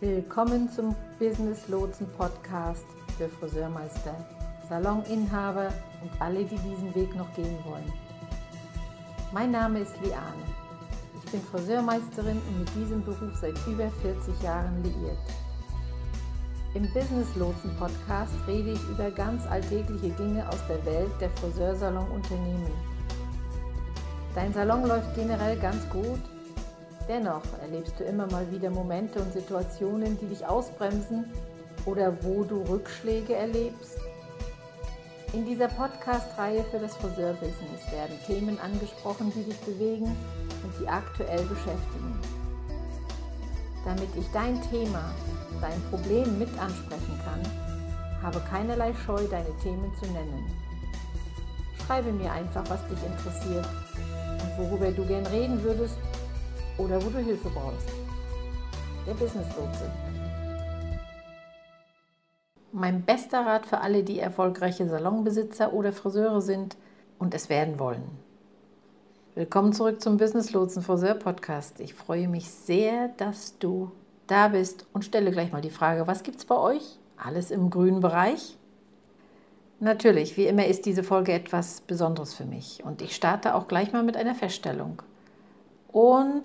Willkommen 0.00 0.68
zum 0.68 0.94
Business 1.18 1.66
Lotsen 1.68 2.06
Podcast 2.18 2.84
für 3.16 3.26
Friseurmeister, 3.26 4.14
Saloninhaber 4.68 5.72
und 6.02 6.10
alle, 6.20 6.44
die 6.44 6.58
diesen 6.58 6.94
Weg 6.94 7.16
noch 7.16 7.32
gehen 7.34 7.56
wollen. 7.64 7.90
Mein 9.32 9.50
Name 9.50 9.78
ist 9.78 9.94
Liane. 10.02 10.44
Ich 11.24 11.32
bin 11.32 11.40
Friseurmeisterin 11.40 12.36
und 12.36 12.58
mit 12.58 12.74
diesem 12.74 13.02
Beruf 13.02 13.34
seit 13.40 13.56
über 13.66 13.90
40 14.02 14.42
Jahren 14.42 14.82
liiert. 14.82 15.16
Im 16.74 16.92
Business 16.92 17.28
Lotsen 17.36 17.70
Podcast 17.78 18.32
rede 18.48 18.72
ich 18.72 18.82
über 18.88 19.08
ganz 19.08 19.46
alltägliche 19.46 20.08
Dinge 20.08 20.44
aus 20.48 20.58
der 20.68 20.84
Welt 20.84 21.12
der 21.20 21.30
Friseursalon-Unternehmen. 21.30 22.72
Dein 24.34 24.52
Salon 24.52 24.84
läuft 24.84 25.14
generell 25.14 25.56
ganz 25.56 25.88
gut. 25.90 26.18
Dennoch 27.08 27.44
erlebst 27.62 28.00
du 28.00 28.02
immer 28.02 28.26
mal 28.26 28.50
wieder 28.50 28.70
Momente 28.70 29.20
und 29.20 29.32
Situationen, 29.32 30.18
die 30.18 30.26
dich 30.26 30.44
ausbremsen 30.44 31.26
oder 31.86 32.12
wo 32.24 32.42
du 32.42 32.62
Rückschläge 32.62 33.36
erlebst. 33.36 34.00
In 35.32 35.44
dieser 35.44 35.68
Podcast-Reihe 35.68 36.64
für 36.72 36.80
das 36.80 36.96
Friseurbusiness 36.96 37.92
werden 37.92 38.18
Themen 38.26 38.58
angesprochen, 38.58 39.32
die 39.32 39.44
dich 39.44 39.60
bewegen 39.60 40.06
und 40.06 40.72
die 40.80 40.88
aktuell 40.88 41.44
beschäftigen. 41.44 42.18
Damit 43.84 44.08
ich 44.16 44.26
dein 44.32 44.60
Thema 44.70 45.12
dein 45.60 45.80
Problem 45.90 46.38
mit 46.38 46.48
ansprechen 46.58 47.20
kann, 47.24 48.22
habe 48.22 48.40
keinerlei 48.48 48.94
Scheu, 48.94 49.22
deine 49.30 49.56
Themen 49.62 49.92
zu 50.00 50.06
nennen. 50.06 50.50
Schreibe 51.86 52.12
mir 52.12 52.32
einfach, 52.32 52.64
was 52.68 52.80
dich 52.88 52.98
interessiert 53.04 53.66
und 54.40 54.58
worüber 54.58 54.90
du 54.90 55.04
gern 55.06 55.26
reden 55.26 55.62
würdest 55.62 55.98
oder 56.78 57.02
wo 57.04 57.10
du 57.10 57.18
Hilfe 57.18 57.50
brauchst. 57.50 57.88
Der 59.06 59.12
Business 59.12 59.46
Lotse. 59.56 59.90
Mein 62.72 63.02
bester 63.02 63.46
Rat 63.46 63.66
für 63.66 63.80
alle, 63.80 64.02
die 64.02 64.18
erfolgreiche 64.18 64.88
Salonbesitzer 64.88 65.72
oder 65.72 65.92
Friseure 65.92 66.40
sind 66.40 66.76
und 67.18 67.34
es 67.34 67.48
werden 67.48 67.78
wollen. 67.78 68.23
Willkommen 69.36 69.72
zurück 69.72 70.00
zum 70.00 70.16
Business 70.16 70.52
Lotsen 70.52 70.80
Friseur 70.80 71.14
Podcast. 71.14 71.80
Ich 71.80 71.92
freue 71.92 72.28
mich 72.28 72.48
sehr, 72.48 73.08
dass 73.16 73.58
du 73.58 73.90
da 74.28 74.46
bist 74.46 74.86
und 74.92 75.04
stelle 75.04 75.32
gleich 75.32 75.50
mal 75.50 75.60
die 75.60 75.70
Frage, 75.70 76.06
was 76.06 76.22
gibt 76.22 76.38
es 76.38 76.44
bei 76.44 76.54
euch? 76.54 77.00
Alles 77.16 77.50
im 77.50 77.68
grünen 77.68 77.98
Bereich? 77.98 78.56
Natürlich, 79.80 80.36
wie 80.36 80.46
immer 80.46 80.66
ist 80.66 80.86
diese 80.86 81.02
Folge 81.02 81.32
etwas 81.32 81.80
Besonderes 81.80 82.32
für 82.32 82.44
mich 82.44 82.84
und 82.84 83.02
ich 83.02 83.16
starte 83.16 83.56
auch 83.56 83.66
gleich 83.66 83.92
mal 83.92 84.04
mit 84.04 84.16
einer 84.16 84.36
Feststellung 84.36 85.02
und 85.90 86.44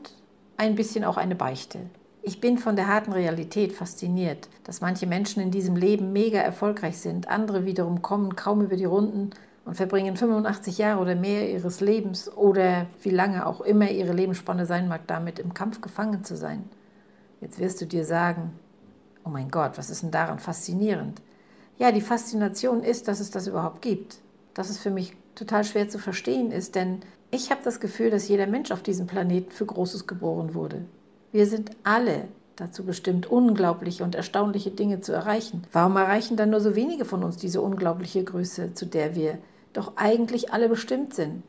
ein 0.58 0.74
bisschen 0.74 1.04
auch 1.04 1.18
eine 1.18 1.36
Beichte. 1.36 1.82
Ich 2.24 2.42
bin 2.42 2.58
von 2.58 2.76
der 2.76 2.88
harten 2.88 3.14
Realität 3.14 3.72
fasziniert, 3.72 4.50
dass 4.64 4.82
manche 4.82 5.06
Menschen 5.06 5.44
in 5.44 5.52
diesem 5.52 5.76
Leben 5.76 6.12
mega 6.12 6.40
erfolgreich 6.40 6.98
sind, 6.98 7.28
andere 7.28 7.66
wiederum 7.66 8.02
kommen 8.02 8.36
kaum 8.36 8.64
über 8.64 8.78
die 8.78 8.86
Runden 8.86 9.30
und 9.70 9.76
verbringen 9.76 10.18
85 10.18 10.80
Jahre 10.80 11.00
oder 11.00 11.14
mehr 11.14 11.48
ihres 11.48 11.80
Lebens 11.80 12.36
oder 12.36 12.88
wie 13.04 13.12
lange 13.12 13.46
auch 13.46 13.62
immer 13.62 13.88
ihre 13.92 14.14
Lebensspanne 14.14 14.66
sein 14.66 14.88
mag, 14.88 15.02
damit 15.06 15.38
im 15.38 15.54
Kampf 15.54 15.80
gefangen 15.80 16.24
zu 16.24 16.36
sein. 16.36 16.64
Jetzt 17.40 17.60
wirst 17.60 17.80
du 17.80 17.86
dir 17.86 18.04
sagen, 18.04 18.52
oh 19.24 19.30
mein 19.30 19.52
Gott, 19.52 19.78
was 19.78 19.92
ist 19.92 20.02
denn 20.02 20.10
daran 20.10 20.40
faszinierend? 20.40 21.22
Ja, 21.78 21.92
die 21.92 22.02
Faszination 22.02 22.82
ist, 22.82 23.08
dass 23.08 23.20
es 23.20 23.30
das 23.30 23.46
überhaupt 23.46 23.84
gibt. 23.84 24.18
Dass 24.56 24.72
es 24.72 24.80
für 24.80 24.90
mich 24.90 25.16
total 25.36 25.64
schwer 25.64 25.88
zu 25.88 26.00
verstehen 26.00 26.52
ist, 26.52 26.74
denn 26.74 27.02
ich 27.30 27.52
habe 27.52 27.62
das 27.64 27.80
Gefühl, 27.80 28.10
dass 28.10 28.28
jeder 28.28 28.48
Mensch 28.48 28.72
auf 28.72 28.82
diesem 28.82 29.06
Planeten 29.06 29.52
für 29.52 29.68
Großes 29.68 30.08
geboren 30.08 30.56
wurde. 30.56 30.84
Wir 31.32 31.46
sind 31.46 31.70
alle 31.84 32.24
dazu 32.56 32.84
bestimmt, 32.84 33.28
unglaubliche 33.28 34.04
und 34.04 34.16
erstaunliche 34.16 34.72
Dinge 34.72 35.02
zu 35.02 35.14
erreichen. 35.14 35.62
Warum 35.72 35.96
erreichen 35.96 36.38
dann 36.38 36.50
nur 36.50 36.60
so 36.60 36.76
wenige 36.76 37.06
von 37.06 37.24
uns 37.24 37.38
diese 37.38 37.62
unglaubliche 37.62 38.24
Größe, 38.24 38.74
zu 38.74 38.88
der 38.88 39.14
wir 39.14 39.38
doch 39.74 39.94
eigentlich 39.98 40.54
alle 40.54 40.70
bestimmt 40.70 41.14
sind? 41.14 41.44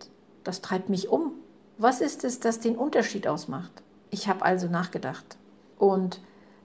Das 0.44 0.60
treibt 0.60 0.88
mich 0.88 1.08
um. 1.08 1.32
Was 1.78 2.00
ist 2.00 2.25
es, 2.25 2.41
das 2.41 2.60
den 2.60 2.76
Unterschied 2.76 3.26
ausmacht? 3.26 3.82
Ich 4.10 4.28
habe 4.28 4.44
also 4.44 4.69
nachgedacht. 4.69 5.36
Und 5.78 6.20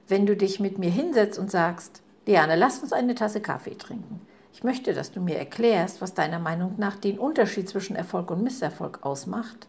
wenn 0.08 0.26
du 0.26 0.36
dich 0.36 0.60
mit 0.60 0.78
mir 0.78 0.90
hinsetzt 0.90 1.40
und 1.40 1.50
sagst, 1.50 2.02
Liane, 2.26 2.56
lass 2.56 2.80
uns 2.80 2.92
eine 2.92 3.16
Tasse 3.16 3.42
Kaffee 3.42 3.78
trinken. 3.78 4.22
Ich 4.52 4.64
möchte, 4.64 4.94
dass 4.94 5.12
du 5.12 5.22
mir 5.22 5.38
erklärst, 5.38 6.02
was 6.02 6.14
deiner 6.14 6.40
Meinung 6.40 6.76
nach 6.78 6.96
den 6.96 7.20
Unterschied 7.20 7.70
zwischen 7.70 7.96
Erfolg 7.96 8.32
und 8.32 8.44
Misserfolg 8.44 9.00
ausmacht. 9.04 9.68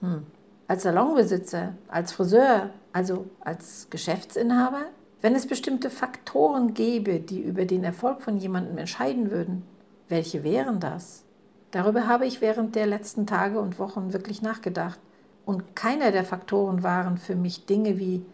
Hm. 0.00 0.26
Als 0.66 0.82
Salonbesitzer, 0.82 1.74
als 1.88 2.12
Friseur, 2.12 2.70
also 2.92 3.26
als 3.40 3.88
Geschäftsinhaber, 3.90 4.86
wenn 5.20 5.34
es 5.34 5.46
bestimmte 5.46 5.90
Faktoren 5.90 6.74
gäbe, 6.74 7.20
die 7.20 7.40
über 7.40 7.66
den 7.66 7.84
Erfolg 7.84 8.22
von 8.22 8.36
jemandem 8.36 8.78
entscheiden 8.78 9.30
würden, 9.30 9.62
welche 10.10 10.44
wären 10.44 10.80
das? 10.80 11.24
Darüber 11.70 12.06
habe 12.06 12.26
ich 12.26 12.40
während 12.40 12.74
der 12.74 12.86
letzten 12.86 13.26
Tage 13.26 13.60
und 13.60 13.78
Wochen 13.78 14.12
wirklich 14.12 14.42
nachgedacht. 14.42 14.98
Und 15.44 15.76
keiner 15.76 16.10
der 16.10 16.24
Faktoren 16.24 16.82
waren 16.82 17.16
für 17.16 17.36
mich 17.36 17.66
Dinge 17.66 17.98
wie 17.98 18.24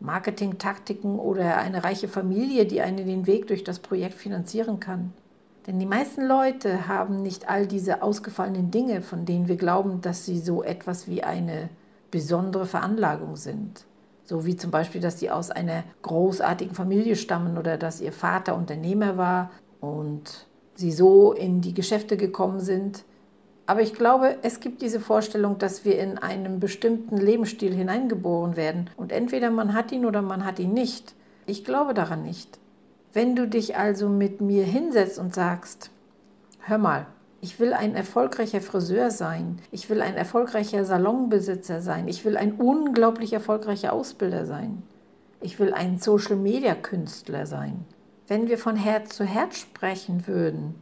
Marketingtaktiken 0.00 1.18
oder 1.18 1.56
eine 1.58 1.84
reiche 1.84 2.08
Familie, 2.08 2.66
die 2.66 2.80
einen 2.80 3.06
den 3.06 3.26
Weg 3.26 3.46
durch 3.46 3.64
das 3.64 3.78
Projekt 3.78 4.14
finanzieren 4.14 4.80
kann. 4.80 5.12
Denn 5.66 5.78
die 5.78 5.86
meisten 5.86 6.26
Leute 6.26 6.86
haben 6.86 7.22
nicht 7.22 7.48
all 7.48 7.66
diese 7.66 8.02
ausgefallenen 8.02 8.70
Dinge, 8.70 9.02
von 9.02 9.24
denen 9.24 9.48
wir 9.48 9.56
glauben, 9.56 10.00
dass 10.00 10.24
sie 10.24 10.38
so 10.38 10.62
etwas 10.62 11.08
wie 11.08 11.22
eine 11.22 11.68
besondere 12.10 12.66
Veranlagung 12.66 13.36
sind. 13.36 13.84
So 14.24 14.46
wie 14.46 14.56
zum 14.56 14.70
Beispiel, 14.70 15.00
dass 15.00 15.18
sie 15.18 15.30
aus 15.30 15.50
einer 15.50 15.84
großartigen 16.02 16.74
Familie 16.74 17.16
stammen 17.16 17.58
oder 17.58 17.76
dass 17.76 18.00
ihr 18.00 18.12
Vater 18.12 18.56
Unternehmer 18.56 19.16
war 19.16 19.50
und 19.80 20.45
sie 20.76 20.92
so 20.92 21.32
in 21.32 21.60
die 21.60 21.74
Geschäfte 21.74 22.16
gekommen 22.16 22.60
sind, 22.60 23.04
aber 23.66 23.82
ich 23.82 23.94
glaube, 23.94 24.36
es 24.42 24.60
gibt 24.60 24.80
diese 24.80 25.00
Vorstellung, 25.00 25.58
dass 25.58 25.84
wir 25.84 25.98
in 25.98 26.18
einen 26.18 26.60
bestimmten 26.60 27.16
Lebensstil 27.16 27.74
hineingeboren 27.74 28.56
werden. 28.56 28.90
Und 28.96 29.10
entweder 29.10 29.50
man 29.50 29.74
hat 29.74 29.90
ihn 29.90 30.06
oder 30.06 30.22
man 30.22 30.44
hat 30.44 30.60
ihn 30.60 30.72
nicht. 30.72 31.14
Ich 31.46 31.64
glaube 31.64 31.92
daran 31.92 32.22
nicht. 32.22 32.60
Wenn 33.12 33.34
du 33.34 33.48
dich 33.48 33.76
also 33.76 34.08
mit 34.08 34.40
mir 34.40 34.64
hinsetzt 34.64 35.18
und 35.18 35.34
sagst, 35.34 35.90
hör 36.60 36.78
mal, 36.78 37.06
ich 37.40 37.58
will 37.58 37.72
ein 37.72 37.94
erfolgreicher 37.94 38.60
Friseur 38.60 39.10
sein, 39.10 39.58
ich 39.70 39.90
will 39.90 40.00
ein 40.00 40.16
erfolgreicher 40.16 40.84
Salonbesitzer 40.84 41.80
sein, 41.80 42.08
ich 42.08 42.24
will 42.24 42.36
ein 42.36 42.52
unglaublich 42.52 43.32
erfolgreicher 43.32 43.92
Ausbilder 43.92 44.46
sein, 44.46 44.82
ich 45.40 45.58
will 45.58 45.72
ein 45.72 45.98
Social-Media-Künstler 45.98 47.46
sein. 47.46 47.84
Wenn 48.28 48.48
wir 48.48 48.58
von 48.58 48.76
Herz 48.76 49.16
zu 49.16 49.24
Herz 49.24 49.58
sprechen 49.58 50.26
würden, 50.26 50.74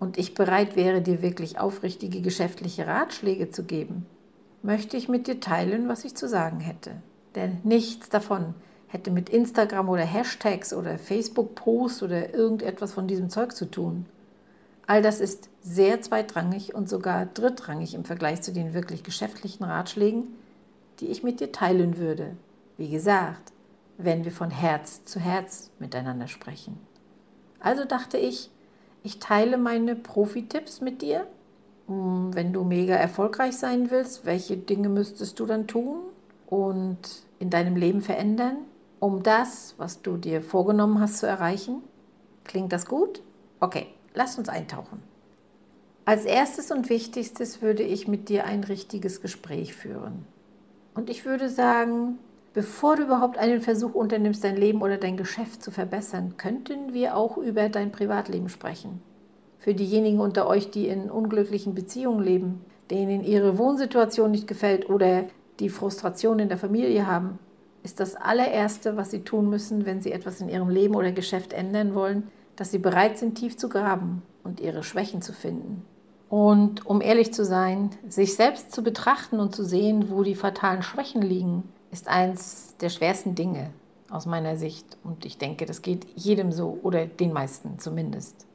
und 0.00 0.16
ich 0.18 0.34
bereit 0.34 0.74
wäre, 0.74 1.02
dir 1.02 1.22
wirklich 1.22 1.60
aufrichtige 1.60 2.22
geschäftliche 2.22 2.86
Ratschläge 2.86 3.50
zu 3.50 3.62
geben, 3.62 4.06
möchte 4.62 4.96
ich 4.96 5.08
mit 5.08 5.26
dir 5.26 5.40
teilen, 5.40 5.88
was 5.88 6.04
ich 6.04 6.16
zu 6.16 6.28
sagen 6.28 6.58
hätte. 6.58 6.92
Denn 7.36 7.58
nichts 7.62 8.08
davon 8.08 8.54
hätte 8.88 9.10
mit 9.10 9.28
Instagram 9.28 9.88
oder 9.88 10.02
Hashtags 10.02 10.72
oder 10.72 10.98
Facebook-Posts 10.98 12.02
oder 12.02 12.34
irgendetwas 12.34 12.92
von 12.92 13.06
diesem 13.06 13.30
Zeug 13.30 13.54
zu 13.54 13.70
tun. 13.70 14.06
All 14.86 15.02
das 15.02 15.20
ist 15.20 15.48
sehr 15.60 16.00
zweitrangig 16.00 16.74
und 16.74 16.88
sogar 16.88 17.26
drittrangig 17.26 17.94
im 17.94 18.04
Vergleich 18.04 18.42
zu 18.42 18.52
den 18.52 18.74
wirklich 18.74 19.04
geschäftlichen 19.04 19.62
Ratschlägen, 19.62 20.24
die 20.98 21.06
ich 21.06 21.22
mit 21.22 21.40
dir 21.40 21.52
teilen 21.52 21.98
würde. 21.98 22.36
Wie 22.76 22.88
gesagt, 22.88 23.52
wenn 23.98 24.24
wir 24.24 24.32
von 24.32 24.50
Herz 24.50 25.04
zu 25.04 25.20
Herz 25.20 25.70
miteinander 25.78 26.26
sprechen. 26.26 26.89
Also 27.60 27.84
dachte 27.84 28.18
ich, 28.18 28.50
ich 29.02 29.18
teile 29.18 29.56
meine 29.58 29.94
Profi-Tipps 29.94 30.80
mit 30.80 31.02
dir. 31.02 31.26
Hm, 31.86 32.34
wenn 32.34 32.52
du 32.52 32.64
mega 32.64 32.94
erfolgreich 32.94 33.56
sein 33.56 33.90
willst, 33.90 34.26
welche 34.26 34.56
Dinge 34.56 34.88
müsstest 34.88 35.38
du 35.38 35.46
dann 35.46 35.66
tun 35.66 36.00
und 36.46 36.98
in 37.38 37.50
deinem 37.50 37.76
Leben 37.76 38.00
verändern, 38.00 38.58
um 38.98 39.22
das, 39.22 39.74
was 39.78 40.02
du 40.02 40.16
dir 40.16 40.42
vorgenommen 40.42 41.00
hast, 41.00 41.18
zu 41.18 41.26
erreichen? 41.26 41.82
Klingt 42.44 42.72
das 42.72 42.86
gut? 42.86 43.22
Okay, 43.60 43.86
lass 44.14 44.38
uns 44.38 44.48
eintauchen. 44.48 45.02
Als 46.04 46.24
erstes 46.24 46.70
und 46.70 46.88
wichtigstes 46.88 47.62
würde 47.62 47.82
ich 47.82 48.08
mit 48.08 48.28
dir 48.28 48.44
ein 48.44 48.64
richtiges 48.64 49.20
Gespräch 49.20 49.74
führen. 49.74 50.26
Und 50.94 51.08
ich 51.08 51.24
würde 51.24 51.48
sagen, 51.48 52.18
Bevor 52.52 52.96
du 52.96 53.04
überhaupt 53.04 53.38
einen 53.38 53.60
Versuch 53.60 53.94
unternimmst, 53.94 54.42
dein 54.42 54.56
Leben 54.56 54.82
oder 54.82 54.96
dein 54.96 55.16
Geschäft 55.16 55.62
zu 55.62 55.70
verbessern, 55.70 56.34
könnten 56.36 56.92
wir 56.92 57.16
auch 57.16 57.36
über 57.36 57.68
dein 57.68 57.92
Privatleben 57.92 58.48
sprechen. 58.48 59.00
Für 59.58 59.72
diejenigen 59.72 60.18
unter 60.18 60.48
euch, 60.48 60.70
die 60.70 60.88
in 60.88 61.10
unglücklichen 61.10 61.74
Beziehungen 61.74 62.24
leben, 62.24 62.64
denen 62.90 63.22
ihre 63.22 63.56
Wohnsituation 63.56 64.32
nicht 64.32 64.48
gefällt 64.48 64.90
oder 64.90 65.26
die 65.60 65.68
Frustration 65.68 66.40
in 66.40 66.48
der 66.48 66.58
Familie 66.58 67.06
haben, 67.06 67.38
ist 67.84 68.00
das 68.00 68.16
allererste, 68.16 68.96
was 68.96 69.10
sie 69.10 69.20
tun 69.20 69.48
müssen, 69.48 69.86
wenn 69.86 70.00
sie 70.00 70.10
etwas 70.10 70.40
in 70.40 70.48
ihrem 70.48 70.70
Leben 70.70 70.96
oder 70.96 71.12
Geschäft 71.12 71.52
ändern 71.52 71.94
wollen, 71.94 72.28
dass 72.56 72.72
sie 72.72 72.78
bereit 72.78 73.16
sind, 73.16 73.36
tief 73.36 73.56
zu 73.56 73.68
graben 73.68 74.22
und 74.42 74.58
ihre 74.58 74.82
Schwächen 74.82 75.22
zu 75.22 75.32
finden. 75.32 75.84
Und 76.28 76.84
um 76.84 77.00
ehrlich 77.00 77.32
zu 77.32 77.44
sein, 77.44 77.90
sich 78.08 78.34
selbst 78.34 78.72
zu 78.72 78.82
betrachten 78.82 79.38
und 79.38 79.54
zu 79.54 79.64
sehen, 79.64 80.10
wo 80.10 80.22
die 80.22 80.34
fatalen 80.34 80.82
Schwächen 80.82 81.22
liegen, 81.22 81.64
ist 81.90 82.08
eins 82.08 82.74
der 82.80 82.88
schwersten 82.88 83.34
Dinge 83.34 83.70
aus 84.10 84.26
meiner 84.26 84.56
Sicht. 84.56 84.98
Und 85.04 85.24
ich 85.24 85.38
denke, 85.38 85.66
das 85.66 85.82
geht 85.82 86.06
jedem 86.16 86.52
so 86.52 86.78
oder 86.82 87.06
den 87.06 87.32
meisten 87.32 87.78
zumindest. 87.78 88.46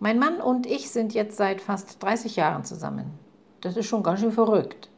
Mein 0.00 0.18
Mann 0.18 0.40
und 0.40 0.66
ich 0.66 0.90
sind 0.90 1.14
jetzt 1.14 1.36
seit 1.36 1.60
fast 1.60 2.02
30 2.02 2.36
Jahren 2.36 2.64
zusammen. 2.64 3.10
Das 3.60 3.76
ist 3.76 3.86
schon 3.86 4.02
ganz 4.02 4.20
schön 4.20 4.32
verrückt. 4.32 4.88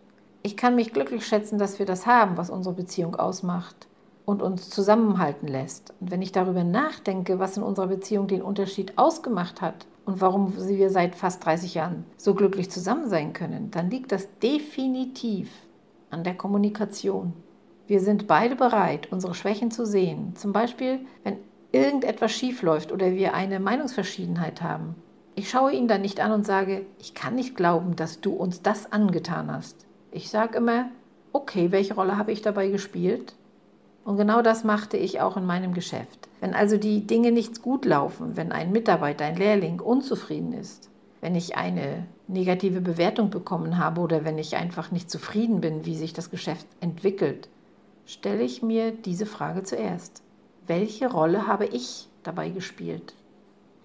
Ich 0.42 0.56
kann 0.56 0.75
mich 0.75 0.92
glücklich 0.92 1.26
schätzen, 1.26 1.58
dass 1.58 1.78
wir 1.78 1.87
das 1.87 2.06
haben, 2.06 2.37
was 2.37 2.50
unsere 2.50 2.75
Beziehung 2.75 3.16
ausmacht 3.16 3.88
und 4.26 4.42
uns 4.42 4.70
zusammenhalten 4.70 5.48
lässt. 5.48 5.94
Und 6.00 6.10
wenn 6.10 6.22
ich 6.22 6.32
darüber 6.32 6.64
nachdenke, 6.64 7.38
was 7.38 7.56
in 7.56 7.62
unserer 7.62 7.88
Beziehung 7.88 8.26
den 8.26 8.42
Unterschied 8.42 8.96
ausgemacht 8.98 9.60
hat, 9.60 9.87
und 10.10 10.20
warum 10.20 10.56
wir 10.56 10.90
seit 10.90 11.14
fast 11.14 11.44
30 11.44 11.75
Jahren 11.75 12.04
so 12.16 12.34
glücklich 12.34 12.70
zusammen 12.70 13.08
sein 13.08 13.32
können, 13.32 13.70
dann 13.70 13.90
liegt 13.90 14.10
das 14.12 14.28
definitiv 14.42 15.50
an 16.10 16.25
der 16.25 16.34
Kommunikation. 16.34 17.32
Wir 17.90 17.98
sind 17.98 18.28
beide 18.28 18.54
bereit, 18.54 19.08
unsere 19.10 19.34
Schwächen 19.34 19.72
zu 19.72 19.84
sehen. 19.84 20.37
Zum 20.37 20.52
Beispiel, 20.52 21.00
wenn 21.25 21.38
irgendetwas 21.72 22.31
schief 22.31 22.62
läuft 22.62 22.92
oder 22.92 23.16
wir 23.16 23.34
eine 23.34 23.58
Meinungsverschiedenheit 23.58 24.62
haben. 24.62 24.94
Ich 25.34 25.50
schaue 25.50 25.72
ihn 25.72 25.88
dann 25.88 26.02
nicht 26.02 26.20
an 26.20 26.31
und 26.31 26.46
sage, 26.46 26.87
ich 27.00 27.14
kann 27.14 27.34
nicht 27.34 27.56
glauben, 27.56 27.96
dass 27.96 28.20
du 28.20 28.31
uns 28.32 28.62
das 28.62 28.92
angetan 28.92 29.50
hast. 29.50 29.87
Ich 30.12 30.31
sage 30.31 30.58
immer, 30.58 30.84
okay, 31.32 31.72
welche 31.72 31.94
Rolle 31.94 32.16
habe 32.16 32.31
ich 32.31 32.42
dabei 32.42 32.69
gespielt? 32.69 33.34
Und 34.04 34.19
genau 34.19 34.40
das 34.40 34.62
machte 34.62 34.96
ich 34.96 35.20
auch 35.20 35.37
in 35.37 35.44
meinem 35.44 35.75
Geschäft. 35.75 36.28
Wenn 36.38 36.54
also 36.54 36.76
die 36.76 37.08
Dinge 37.08 37.32
nicht 37.32 37.60
gut 37.60 37.84
laufen, 37.84 38.37
wenn 38.37 38.52
ein 38.52 38.70
Mitarbeiter, 38.70 39.25
ein 39.25 39.37
Lehrling 39.37 39.81
unzufrieden 39.81 40.52
ist, 40.52 40.90
wenn 41.20 41.34
ich 41.34 41.56
eine 41.56 42.06
negative 42.28 42.82
Bewertung 42.82 43.31
bekommen 43.31 43.78
habe 43.78 44.00
oder 44.00 44.25
wenn 44.25 44.38
ich 44.38 44.54
einfach 44.54 44.92
nicht 44.92 45.10
zufrieden 45.10 45.60
bin, 45.60 45.87
wie 45.87 45.96
sich 45.96 46.12
das 46.12 46.31
Geschäft 46.31 46.69
entwickelt, 46.81 47.48
stelle 48.06 48.43
ich 48.43 48.62
mir 48.62 48.93
diese 48.93 49.26
Frage 49.26 49.62
zuerst. 49.62 50.23
Welche 50.67 51.11
Rolle 51.11 51.47
habe 51.47 51.67
ich 51.67 52.08
dabei 52.23 52.50
gespielt? 52.50 53.14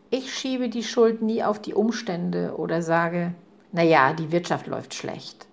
Ich 0.10 0.34
schiebe 0.34 0.70
die 0.70 0.84
Schuld 0.84 1.22
nie 1.22 1.44
auf 1.44 1.60
die 1.60 1.74
Umstände 1.74 2.56
oder 2.58 2.82
sage, 2.82 3.34
naja, 3.72 4.14
die 4.14 4.32
Wirtschaft 4.32 4.68
läuft 4.68 4.94
schlecht 4.94 5.48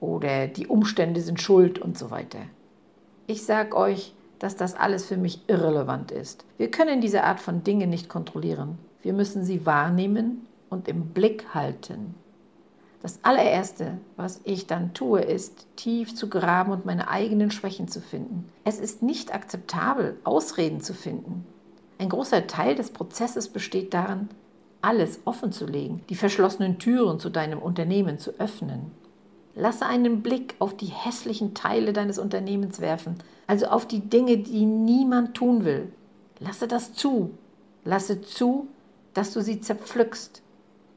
oder 0.00 0.46
die 0.46 0.66
Umstände 0.66 1.20
sind 1.20 1.40
schuld 1.40 1.78
und 1.78 1.98
so 1.98 2.10
weiter. 2.10 2.40
Ich 3.26 3.44
sage 3.44 3.76
euch, 3.76 4.14
dass 4.38 4.56
das 4.56 4.74
alles 4.74 5.04
für 5.04 5.16
mich 5.16 5.42
irrelevant 5.48 6.10
ist. 6.10 6.44
Wir 6.56 6.70
können 6.70 7.00
diese 7.00 7.24
Art 7.24 7.40
von 7.40 7.64
Dinge 7.64 7.86
nicht 7.86 8.08
kontrollieren. 8.08 8.78
Wir 9.02 9.12
müssen 9.12 9.44
sie 9.44 9.66
wahrnehmen 9.66 10.46
und 10.70 10.88
im 10.88 11.08
Blick 11.08 11.54
halten. 11.54 12.14
Das 13.00 13.20
allererste, 13.22 13.98
was 14.16 14.40
ich 14.44 14.66
dann 14.66 14.92
tue, 14.92 15.20
ist, 15.20 15.66
tief 15.76 16.14
zu 16.14 16.28
graben 16.28 16.72
und 16.72 16.84
meine 16.84 17.08
eigenen 17.08 17.50
Schwächen 17.50 17.86
zu 17.86 18.00
finden. 18.00 18.48
Es 18.64 18.80
ist 18.80 19.02
nicht 19.02 19.32
akzeptabel, 19.32 20.18
Ausreden 20.24 20.80
zu 20.80 20.94
finden. 20.94 21.46
Ein 21.98 22.08
großer 22.08 22.46
Teil 22.46 22.74
des 22.74 22.90
Prozesses 22.90 23.48
besteht 23.48 23.94
darin, 23.94 24.28
alles 24.82 25.20
offen 25.24 25.52
zu 25.52 25.66
legen, 25.66 26.02
die 26.08 26.14
verschlossenen 26.14 26.78
Türen 26.78 27.18
zu 27.20 27.30
deinem 27.30 27.58
Unternehmen 27.58 28.18
zu 28.18 28.32
öffnen. 28.38 28.92
Lasse 29.54 29.86
einen 29.86 30.22
Blick 30.22 30.54
auf 30.60 30.76
die 30.76 30.86
hässlichen 30.86 31.54
Teile 31.54 31.92
deines 31.92 32.18
Unternehmens 32.18 32.80
werfen, 32.80 33.16
also 33.48 33.66
auf 33.66 33.86
die 33.86 34.00
Dinge, 34.00 34.38
die 34.38 34.64
niemand 34.66 35.34
tun 35.34 35.64
will. 35.64 35.92
Lasse 36.38 36.68
das 36.68 36.92
zu. 36.94 37.30
Lasse 37.84 38.20
zu, 38.22 38.68
dass 39.14 39.32
du 39.32 39.40
sie 39.40 39.60
zerpflückst. 39.60 40.42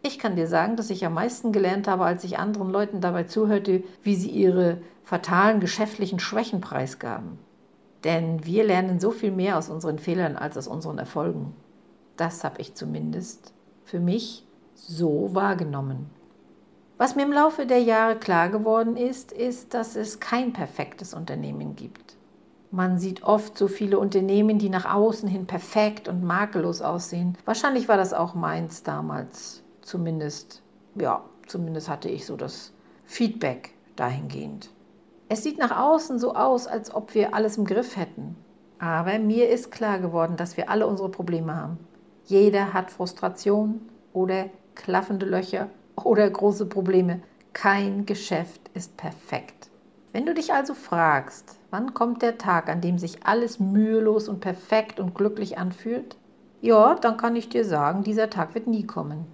Ich 0.03 0.17
kann 0.17 0.35
dir 0.35 0.47
sagen, 0.47 0.75
dass 0.75 0.89
ich 0.89 1.05
am 1.05 1.13
meisten 1.13 1.51
gelernt 1.51 1.87
habe, 1.87 2.05
als 2.05 2.23
ich 2.23 2.39
anderen 2.39 2.71
Leuten 2.71 3.01
dabei 3.01 3.23
zuhörte, 3.23 3.83
wie 4.01 4.15
sie 4.15 4.31
ihre 4.31 4.77
fatalen 5.03 5.59
geschäftlichen 5.59 6.19
Schwächen 6.19 6.59
preisgaben. 6.59 7.37
Denn 8.03 8.43
wir 8.45 8.63
lernen 8.63 8.99
so 8.99 9.11
viel 9.11 9.31
mehr 9.31 9.57
aus 9.57 9.69
unseren 9.69 9.99
Fehlern 9.99 10.37
als 10.37 10.57
aus 10.57 10.67
unseren 10.67 10.97
Erfolgen. 10.97 11.53
Das 12.17 12.43
habe 12.43 12.59
ich 12.61 12.73
zumindest 12.73 13.53
für 13.83 13.99
mich 13.99 14.43
so 14.73 15.29
wahrgenommen. 15.33 16.09
Was 16.97 17.15
mir 17.15 17.23
im 17.23 17.31
Laufe 17.31 17.65
der 17.65 17.81
Jahre 17.81 18.15
klar 18.15 18.49
geworden 18.49 18.95
ist, 18.95 19.31
ist, 19.31 19.73
dass 19.73 19.95
es 19.95 20.19
kein 20.19 20.53
perfektes 20.53 21.13
Unternehmen 21.13 21.75
gibt. 21.75 22.15
Man 22.71 22.99
sieht 22.99 23.23
oft 23.23 23.57
so 23.57 23.67
viele 23.67 23.99
Unternehmen, 23.99 24.57
die 24.57 24.69
nach 24.69 24.85
außen 24.85 25.27
hin 25.27 25.45
perfekt 25.45 26.07
und 26.07 26.23
makellos 26.23 26.81
aussehen. 26.81 27.37
Wahrscheinlich 27.43 27.87
war 27.87 27.97
das 27.97 28.13
auch 28.13 28.33
meins 28.33 28.83
damals. 28.83 29.60
Zumindest, 29.81 30.61
ja, 30.95 31.23
zumindest 31.47 31.89
hatte 31.89 32.09
ich 32.09 32.25
so 32.25 32.35
das 32.35 32.73
Feedback 33.05 33.73
dahingehend. 33.95 34.69
Es 35.29 35.43
sieht 35.43 35.57
nach 35.57 35.77
außen 35.77 36.19
so 36.19 36.35
aus, 36.35 36.67
als 36.67 36.93
ob 36.93 37.15
wir 37.15 37.33
alles 37.33 37.57
im 37.57 37.65
Griff 37.65 37.95
hätten. 37.95 38.35
Aber 38.79 39.17
mir 39.19 39.49
ist 39.49 39.71
klar 39.71 39.99
geworden, 39.99 40.37
dass 40.37 40.57
wir 40.57 40.69
alle 40.69 40.87
unsere 40.87 41.09
Probleme 41.09 41.55
haben. 41.55 41.79
Jeder 42.25 42.73
hat 42.73 42.91
Frustration 42.91 43.81
oder 44.13 44.49
klaffende 44.75 45.25
Löcher 45.25 45.69
oder 46.03 46.29
große 46.29 46.65
Probleme. 46.65 47.21
Kein 47.53 48.05
Geschäft 48.05 48.69
ist 48.73 48.97
perfekt. 48.97 49.69
Wenn 50.13 50.25
du 50.25 50.33
dich 50.33 50.53
also 50.53 50.73
fragst, 50.73 51.57
wann 51.69 51.93
kommt 51.93 52.21
der 52.21 52.37
Tag, 52.37 52.69
an 52.69 52.81
dem 52.81 52.97
sich 52.97 53.25
alles 53.25 53.59
mühelos 53.59 54.27
und 54.27 54.41
perfekt 54.41 54.99
und 54.99 55.15
glücklich 55.15 55.57
anfühlt? 55.57 56.17
Ja, 56.59 56.95
dann 56.95 57.17
kann 57.17 57.35
ich 57.35 57.49
dir 57.49 57.63
sagen, 57.63 58.03
dieser 58.03 58.29
Tag 58.29 58.53
wird 58.53 58.67
nie 58.67 58.85
kommen. 58.85 59.25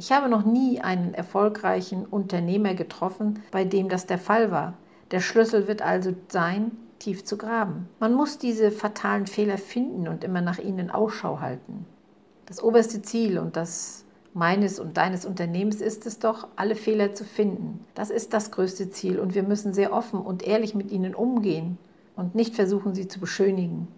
Ich 0.00 0.12
habe 0.12 0.28
noch 0.28 0.44
nie 0.44 0.80
einen 0.80 1.12
erfolgreichen 1.12 2.06
Unternehmer 2.06 2.74
getroffen, 2.74 3.42
bei 3.50 3.64
dem 3.64 3.88
das 3.88 4.06
der 4.06 4.18
Fall 4.18 4.52
war. 4.52 4.74
Der 5.10 5.18
Schlüssel 5.18 5.66
wird 5.66 5.82
also 5.82 6.14
sein, 6.28 6.70
tief 7.00 7.24
zu 7.24 7.36
graben. 7.36 7.88
Man 7.98 8.14
muss 8.14 8.38
diese 8.38 8.70
fatalen 8.70 9.26
Fehler 9.26 9.58
finden 9.58 10.06
und 10.06 10.22
immer 10.22 10.40
nach 10.40 10.58
ihnen 10.58 10.90
Ausschau 10.90 11.40
halten. 11.40 11.84
Das 12.46 12.62
oberste 12.62 13.02
Ziel 13.02 13.40
und 13.40 13.56
das 13.56 14.04
meines 14.34 14.78
und 14.78 14.96
deines 14.96 15.26
Unternehmens 15.26 15.80
ist 15.80 16.06
es 16.06 16.20
doch, 16.20 16.46
alle 16.54 16.76
Fehler 16.76 17.12
zu 17.12 17.24
finden. 17.24 17.84
Das 17.96 18.10
ist 18.10 18.32
das 18.32 18.52
größte 18.52 18.90
Ziel 18.90 19.18
und 19.18 19.34
wir 19.34 19.42
müssen 19.42 19.74
sehr 19.74 19.92
offen 19.92 20.20
und 20.20 20.46
ehrlich 20.46 20.76
mit 20.76 20.92
ihnen 20.92 21.16
umgehen 21.16 21.76
und 22.14 22.36
nicht 22.36 22.54
versuchen, 22.54 22.94
sie 22.94 23.08
zu 23.08 23.18
beschönigen. 23.18 23.88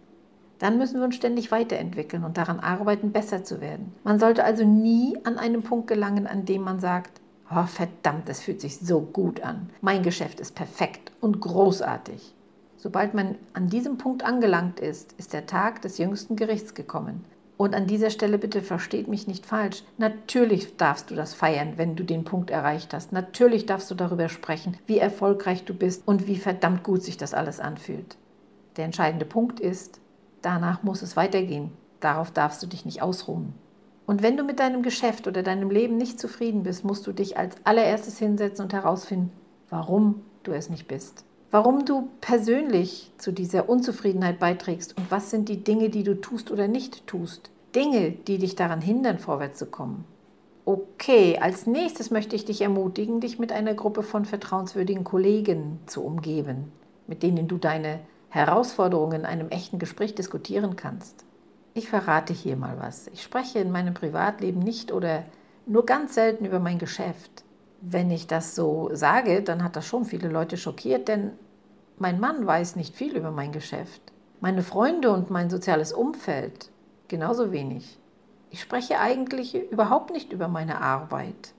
Dann 0.61 0.77
müssen 0.77 1.01
wir 1.01 1.07
uns 1.07 1.17
ständig 1.17 1.51
weiterentwickeln 1.51 2.23
und 2.23 2.37
daran 2.37 2.61
arbeiten, 2.61 3.13
besser 3.13 3.43
zu 3.43 3.61
werden. 3.61 3.93
Man 4.05 4.21
sollte 4.21 4.45
also 4.45 4.65
nie 4.65 5.19
an 5.25 5.39
einen 5.39 5.63
Punkt 5.63 5.89
gelangen, 5.89 6.27
an 6.27 6.45
dem 6.45 6.63
man 6.63 6.81
sagt, 6.81 7.21
oh 7.51 7.65
verdammt, 7.65 8.29
das 8.29 8.41
fühlt 8.41 8.61
sich 8.61 8.79
so 8.79 9.01
gut 9.01 9.41
an. 9.41 9.71
Mein 9.81 10.03
Geschäft 10.03 10.39
ist 10.39 10.55
perfekt 10.55 11.13
und 11.21 11.41
großartig. 11.41 12.35
Sobald 12.77 13.15
man 13.15 13.37
an 13.55 13.69
diesem 13.69 13.97
Punkt 13.97 14.23
angelangt 14.23 14.81
ist, 14.81 15.15
ist 15.15 15.33
der 15.33 15.47
Tag 15.47 15.81
des 15.83 15.97
jüngsten 15.97 16.37
Gerichts 16.37 16.75
gekommen. 16.75 17.25
Und 17.57 17.75
an 17.75 17.87
dieser 17.87 18.11
Stelle 18.11 18.39
bitte 18.39 18.61
versteht 18.63 19.09
mich 19.09 19.27
nicht 19.27 19.45
falsch. 19.45 19.83
Natürlich 19.97 20.77
darfst 20.77 21.11
du 21.11 21.15
das 21.15 21.35
feiern, 21.35 21.75
wenn 21.77 21.97
du 21.97 22.05
den 22.05 22.25
Punkt 22.25 22.51
erreicht 22.51 22.93
hast. 22.93 23.13
Natürlich 23.13 23.67
darfst 23.67 23.91
du 23.91 23.95
darüber 23.95 24.29
sprechen, 24.29 24.77
wie 24.87 24.99
erfolgreich 24.99 25.65
du 25.65 25.75
bist 25.75 26.07
und 26.07 26.27
wie 26.27 26.37
verdammt 26.37 26.83
gut 26.85 27.03
sich 27.03 27.17
das 27.17 27.35
alles 27.35 27.61
anfühlt. 27.61 28.17
Der 28.77 28.87
entscheidende 28.87 29.27
Punkt 29.27 29.61
ist, 29.61 30.00
danach 30.43 30.83
muss 30.83 31.03
es 31.03 31.17
weitergehen. 31.17 31.73
Darauf 32.01 32.31
darfst 32.31 32.63
du 32.63 32.67
dich 32.67 32.85
nicht 32.85 33.03
ausruhen. 33.03 33.55
Und 34.07 34.23
wenn 34.23 34.37
du 34.37 34.43
mit 34.43 34.59
deinem 34.59 34.83
Geschäft 34.83 35.27
oder 35.27 35.43
deinem 35.43 35.71
Leben 35.71 35.97
nicht 35.97 36.19
zufrieden 36.19 36.63
bist, 36.63 36.85
musst 36.85 37.07
du 37.07 37.13
dich 37.13 37.37
als 37.37 37.57
allererstes 37.65 38.19
hinsetzen 38.19 38.65
und 38.65 38.73
herausfinden, 38.73 39.33
warum 39.69 40.23
du 40.43 40.53
es 40.53 40.71
nicht 40.71 40.89
bist 40.89 41.25
warum 41.51 41.85
du 41.85 42.09
persönlich 42.21 43.11
zu 43.19 43.33
dieser 43.33 43.69
Unzufriedenheit 43.69 44.39
beiträgst 44.39 44.97
und 44.97 45.11
was 45.11 45.31
sind 45.31 45.49
die 45.49 45.63
Dinge, 45.65 45.91
die 45.91 46.05
du 46.05 46.21
tust 46.21 46.51
oder 46.51 46.69
nicht 46.69 47.07
tust. 47.07 47.51
Dinge, 47.75 48.13
die 48.13 48.39
dich 48.39 48.57
daran 48.57 48.81
hindern, 48.81 49.19
vorwärts 49.19 49.59
zu 49.59 49.67
kommen. 49.67 50.05
Okay, 50.65 51.39
als 51.41 51.67
nächstes 51.67 52.11
möchte 52.11 52.37
ich 52.37 52.45
dich 52.45 52.61
ermutigen, 52.63 53.21
dich 53.21 53.39
mit 53.39 53.53
einer 53.53 53.75
Gruppe 53.75 54.03
von 54.03 54.25
vertrauenswürdigen 54.25 55.05
Kollegen 55.05 55.81
zu 55.87 56.05
umgeben, 56.05 56.73
mit 57.07 57.23
denen 57.23 57.49
du 57.49 57.57
deine 57.57 58.01
Herausforderungen 58.31 59.21
in 59.21 59.27
einem 59.27 59.49
echten 59.49 59.79
Gespräch 59.79 60.15
diskutieren 60.15 60.77
kannst. 60.77 61.25
Ich 61.75 61.89
verrate 61.89 62.33
hier 62.33 62.57
mal 62.57 62.79
was. 62.79 63.09
Ich 63.09 63.23
spreche 63.23 63.59
in 63.59 63.71
meinem 63.71 63.95
Privatleben 63.95 64.61
nicht 64.61 64.93
oder 64.93 65.25
nur 65.67 65.85
ganz 65.85 66.15
selten 66.15 66.45
über 66.45 66.61
mein 66.61 66.79
Geschäft. 66.79 67.45
Wenn 67.81 68.11
ich 68.11 68.27
das 68.27 68.55
so 68.55 68.91
sage, 68.93 69.43
dann 69.43 69.65
hat 69.65 69.77
das 69.77 69.87
schon 69.87 70.05
viele 70.05 70.29
Leute 70.29 70.57
schockiert, 70.57 71.09
denn 71.09 71.33
mein 71.99 72.21
Mann 72.21 72.47
weiß 72.47 72.77
nicht 72.77 72.95
viel 72.95 73.17
über 73.17 73.31
mein 73.31 73.53
Geschäft. 73.53 74.01
Meine 74.41 74.63
Freunde 74.63 75.11
und 75.11 75.31
mein 75.31 75.51
soziales 75.51 75.93
Umfeld 75.93 76.71
genauso 77.09 77.53
wenig. 77.53 77.99
Ich 78.51 78.61
spreche 78.61 78.99
eigentlich 78.99 79.55
überhaupt 79.71 80.13
nicht 80.13 80.33
über 80.33 80.49
meine 80.49 80.81
Arbeit. 80.81 81.53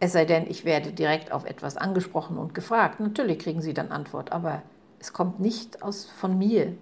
Es 0.00 0.12
sei 0.12 0.24
denn, 0.24 0.46
ich 0.48 0.64
werde 0.64 0.92
direkt 0.92 1.32
auf 1.32 1.44
etwas 1.44 1.76
angesprochen 1.76 2.36
und 2.36 2.54
gefragt. 2.54 3.00
Natürlich 3.00 3.38
kriegen 3.38 3.60
Sie 3.60 3.74
dann 3.74 3.92
Antwort, 3.92 4.32
aber 4.32 4.62
es 5.00 5.12
kommt 5.12 5.40
nicht 5.40 5.82
aus 5.82 6.04
von 6.04 6.38
mir. 6.38 6.76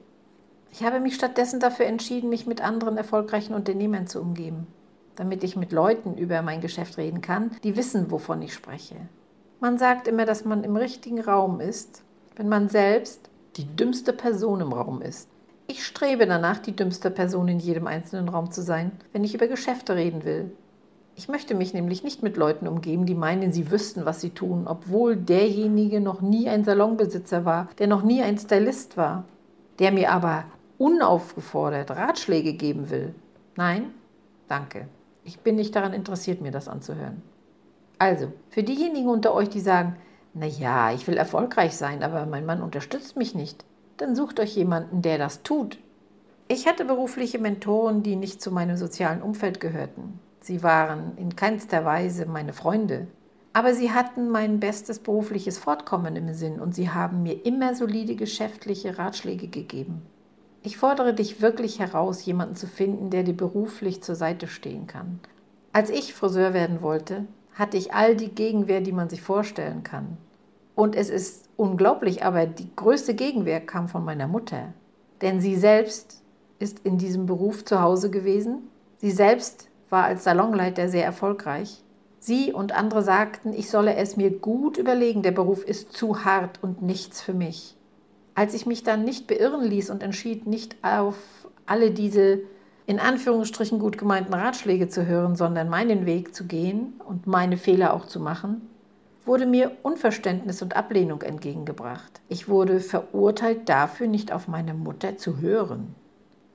Ich 0.71 0.83
habe 0.83 1.01
mich 1.01 1.15
stattdessen 1.15 1.61
dafür 1.61 1.87
entschieden, 1.87 2.29
mich 2.29 2.47
mit 2.47 2.61
anderen 2.61 2.99
erfolgreichen 2.99 3.55
Unternehmern 3.55 4.07
zu 4.07 4.21
umgeben. 4.21 4.67
damit 5.19 5.43
ich 5.43 5.57
mit 5.57 5.73
Leuten 5.73 6.17
über 6.17 6.43
mein 6.43 6.61
Geschäft 6.61 6.97
reden 6.97 7.21
kann, 7.21 7.51
die 7.65 7.77
wissen, 7.77 8.13
wovon 8.13 8.41
ich 8.41 8.55
spreche. 8.55 8.95
Man 9.61 9.77
sagt 9.77 10.07
immer, 10.07 10.25
dass 10.25 10.45
man 10.45 10.63
im 10.63 10.77
richtigen 10.77 11.21
Raum 11.21 11.61
ist, 11.61 12.05
wenn 12.37 12.49
man 12.49 12.69
selbst 12.69 13.29
die 13.57 13.65
dümmste 13.65 14.13
Person 14.13 14.61
im 14.61 14.73
Raum 14.73 15.03
ist. 15.03 15.29
Ich 15.67 15.85
strebe 15.85 16.27
danach, 16.27 16.59
die 16.59 16.77
dümmste 16.77 17.11
Person 17.11 17.49
in 17.49 17.59
jedem 17.59 17.89
einzelnen 17.89 18.29
Raum 18.29 18.53
zu 18.53 18.63
sein, 18.63 18.93
wenn 19.13 19.25
ich 19.25 19.35
über 19.35 19.49
Geschäfte 19.49 19.97
reden 19.97 20.25
will. 20.25 20.53
Ich 21.19 21.27
möchte 21.27 21.57
mich 21.57 21.75
nämlich 21.75 22.05
nicht 22.05 22.23
mit 22.23 22.37
Leuten 22.37 22.69
umgeben, 22.69 23.05
die 23.05 23.17
meinen, 23.17 23.51
sie 23.51 23.73
wüssten, 23.73 24.07
was 24.07 24.21
sie 24.21 24.31
tun, 24.31 24.69
obwohl 24.69 25.17
derjenige 25.17 26.01
noch 26.01 26.21
nie 26.21 26.49
ein 26.49 26.63
Salonbesitzer 26.63 27.45
war, 27.45 27.67
der 27.81 27.89
noch 27.89 28.05
nie 28.05 28.23
ein 28.23 28.39
Stylist 28.39 28.97
war, 28.97 29.25
der 29.81 29.91
mir 29.91 30.13
aber 30.13 30.45
unaufgefordert 30.79 31.91
Ratschläge 31.91 32.53
geben 32.53 32.89
will. 32.91 33.17
Nein, 33.57 33.91
danke. 34.47 34.87
Ich 35.25 35.41
bin 35.41 35.57
nicht 35.57 35.75
daran 35.75 35.93
interessiert, 35.93 36.41
mir 36.41 36.53
das 36.53 36.69
anzuhören. 36.69 37.21
Also, 37.99 38.33
für 38.51 38.63
diejenigen 38.63 39.09
unter 39.09 39.35
euch, 39.35 39.49
die 39.49 39.59
sagen, 39.59 39.97
na 40.35 40.47
ja, 40.47 40.93
ich 40.93 41.09
will 41.09 41.17
erfolgreich 41.17 41.77
sein, 41.77 42.05
aber 42.05 42.27
mein 42.27 42.47
Mann 42.47 42.63
unterstützt 42.63 43.17
mich 43.17 43.35
nicht, 43.35 43.65
dann 43.97 44.15
sucht 44.15 44.39
euch 44.39 44.55
jemanden, 44.55 45.03
der 45.03 45.19
das 45.19 45.43
tut. 45.43 45.79
Ich 46.47 46.69
hatte 46.69 46.85
berufliche 46.85 47.41
Mentoren, 47.41 48.05
die 48.05 48.15
nicht 48.15 48.41
zu 48.41 48.53
meinem 48.53 48.77
sozialen 48.77 49.21
Umfeld 49.21 49.59
gehörten. 49.59 50.21
Sie 50.41 50.63
waren 50.63 51.17
in 51.17 51.37
keinster 51.37 51.85
Weise 51.85 52.27
meine 52.27 52.53
Freunde. 52.53 53.09
Aber 53.53 53.75
sie 53.75 53.93
hatten 53.93 54.29
mein 54.29 54.61
bestes 54.61 54.99
berufliches 54.99 55.59
Fortkommen 55.59 56.17
im 56.17 56.33
Sinn 56.35 56.61
und 56.61 56.75
sie 56.75 56.91
haben 56.91 57.23
mir 57.23 57.45
immer 57.45 57.75
solide 57.75 58.15
geschäftliche 58.15 58.99
Ratschläge 58.99 59.49
gegeben. 59.49 60.03
Ich 60.63 60.77
fordere 60.77 61.15
dich 61.15 61.41
wirklich 61.41 61.79
heraus, 61.79 62.25
jemanden 62.25 62.57
zu 62.57 62.67
finden, 62.67 63.11
der 63.11 63.23
dir 63.23 63.37
beruflich 63.37 64.03
zur 64.03 64.15
Seite 64.15 64.47
stehen 64.47 64.87
kann. 64.87 65.21
Als 65.73 65.91
ich 65.91 66.15
Friseur 66.15 66.53
werden 66.53 66.83
wollte, 66.83 67.27
hatte 67.55 67.77
ich 67.77 67.95
all 67.95 68.17
die 68.17 68.35
Gegenwehr, 68.35 68.81
die 68.81 68.93
man 68.93 69.09
sich 69.09 69.23
vorstellen 69.23 69.83
kann. 69.83 70.17
Und 70.75 70.95
es 70.95 71.11
ist 71.11 71.49
unglaublich, 71.57 72.25
aber 72.25 72.47
die 72.47 72.75
größte 72.77 73.15
Gegenwehr 73.15 73.61
kam 73.61 73.89
von 73.89 74.05
meiner 74.05 74.29
Mutter. 74.29 74.73
Denn 75.21 75.41
sie 75.41 75.57
selbst 75.57 76.23
ist 76.59 76.81
in 76.81 76.99
diesem 76.99 77.27
Beruf 77.27 77.65
zu 77.65 77.81
Hause 77.81 78.11
gewesen. 78.11 78.69
Sie 78.99 79.11
selbst 79.11 79.69
war 79.91 80.05
als 80.05 80.25
Salonleiter 80.25 80.89
sehr 80.89 81.05
erfolgreich. 81.05 81.83
Sie 82.21 82.53
und 82.53 82.73
andere 82.73 83.03
sagten, 83.03 83.53
ich 83.53 83.71
solle 83.71 83.95
es 83.95 84.17
mir 84.17 84.31
gut 84.31 84.77
überlegen, 84.77 85.23
der 85.23 85.31
Beruf 85.31 85.65
ist 85.65 85.93
zu 85.93 86.25
hart 86.25 86.63
und 86.63 86.83
nichts 86.83 87.21
für 87.21 87.35
mich. 87.35 87.77
Als 88.35 88.55
ich 88.55 88.67
mich 88.67 88.83
dann 88.83 89.05
nicht 89.05 89.27
beirren 89.27 89.65
ließ 89.65 89.91
und 89.91 90.03
entschied, 90.03 90.47
nicht 90.47 90.77
auf 90.83 91.17
alle 91.67 91.91
diese 91.91 92.41
in 92.87 92.99
Anführungsstrichen 92.99 93.79
gut 93.79 93.99
gemeinten 93.99 94.33
Ratschläge 94.33 94.89
zu 94.89 95.07
hören, 95.07 95.37
sondern 95.37 95.69
meinen 95.69 96.07
Weg 96.07 96.35
zu 96.35 96.45
gehen 96.45 96.95
und 97.07 97.27
meine 97.27 97.59
Fehler 97.59 97.93
auch 97.93 98.07
zu 98.07 98.19
machen, 98.19 98.63
wurde 99.27 99.45
mir 99.45 99.73
Unverständnis 99.83 100.63
und 100.63 100.75
Ablehnung 100.75 101.21
entgegengebracht. 101.21 102.23
Ich 102.29 102.49
wurde 102.49 102.81
verurteilt 102.81 103.69
dafür, 103.69 104.07
nicht 104.07 104.33
auf 104.33 104.49
meine 104.49 104.73
Mutter 104.73 105.19
zu 105.19 105.39
hören. 105.39 105.95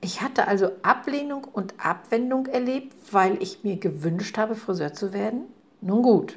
Ich 0.04 0.20
hatte 0.20 0.48
also 0.48 0.68
Ablehnung 0.82 1.46
und 1.50 1.72
Abwendung 1.78 2.44
erlebt, 2.44 2.94
weil 3.10 3.42
ich 3.42 3.64
mir 3.64 3.78
gewünscht 3.78 4.36
habe, 4.36 4.54
Friseur 4.54 4.92
zu 4.92 5.14
werden? 5.14 5.44
Nun 5.80 6.02
gut, 6.02 6.36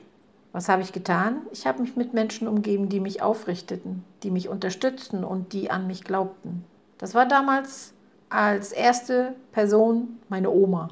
was 0.53 0.69
habe 0.69 0.83
ich 0.83 0.93
getan? 0.93 1.41
Ich 1.51 1.67
habe 1.67 1.81
mich 1.81 1.97
mit 1.97 2.13
Menschen 2.13 2.47
umgeben, 2.47 2.87
die 2.87 3.01
mich 3.01 3.21
aufrichteten, 3.21 4.05
die 4.23 4.31
mich 4.31 4.47
unterstützten 4.47 5.25
und 5.25 5.51
die 5.51 5.69
an 5.69 5.85
mich 5.85 6.05
glaubten. 6.05 6.63
Das 6.97 7.13
war 7.13 7.25
damals 7.25 7.91
als 8.29 8.71
erste 8.71 9.35
Person 9.51 10.17
meine 10.29 10.49
Oma. 10.49 10.87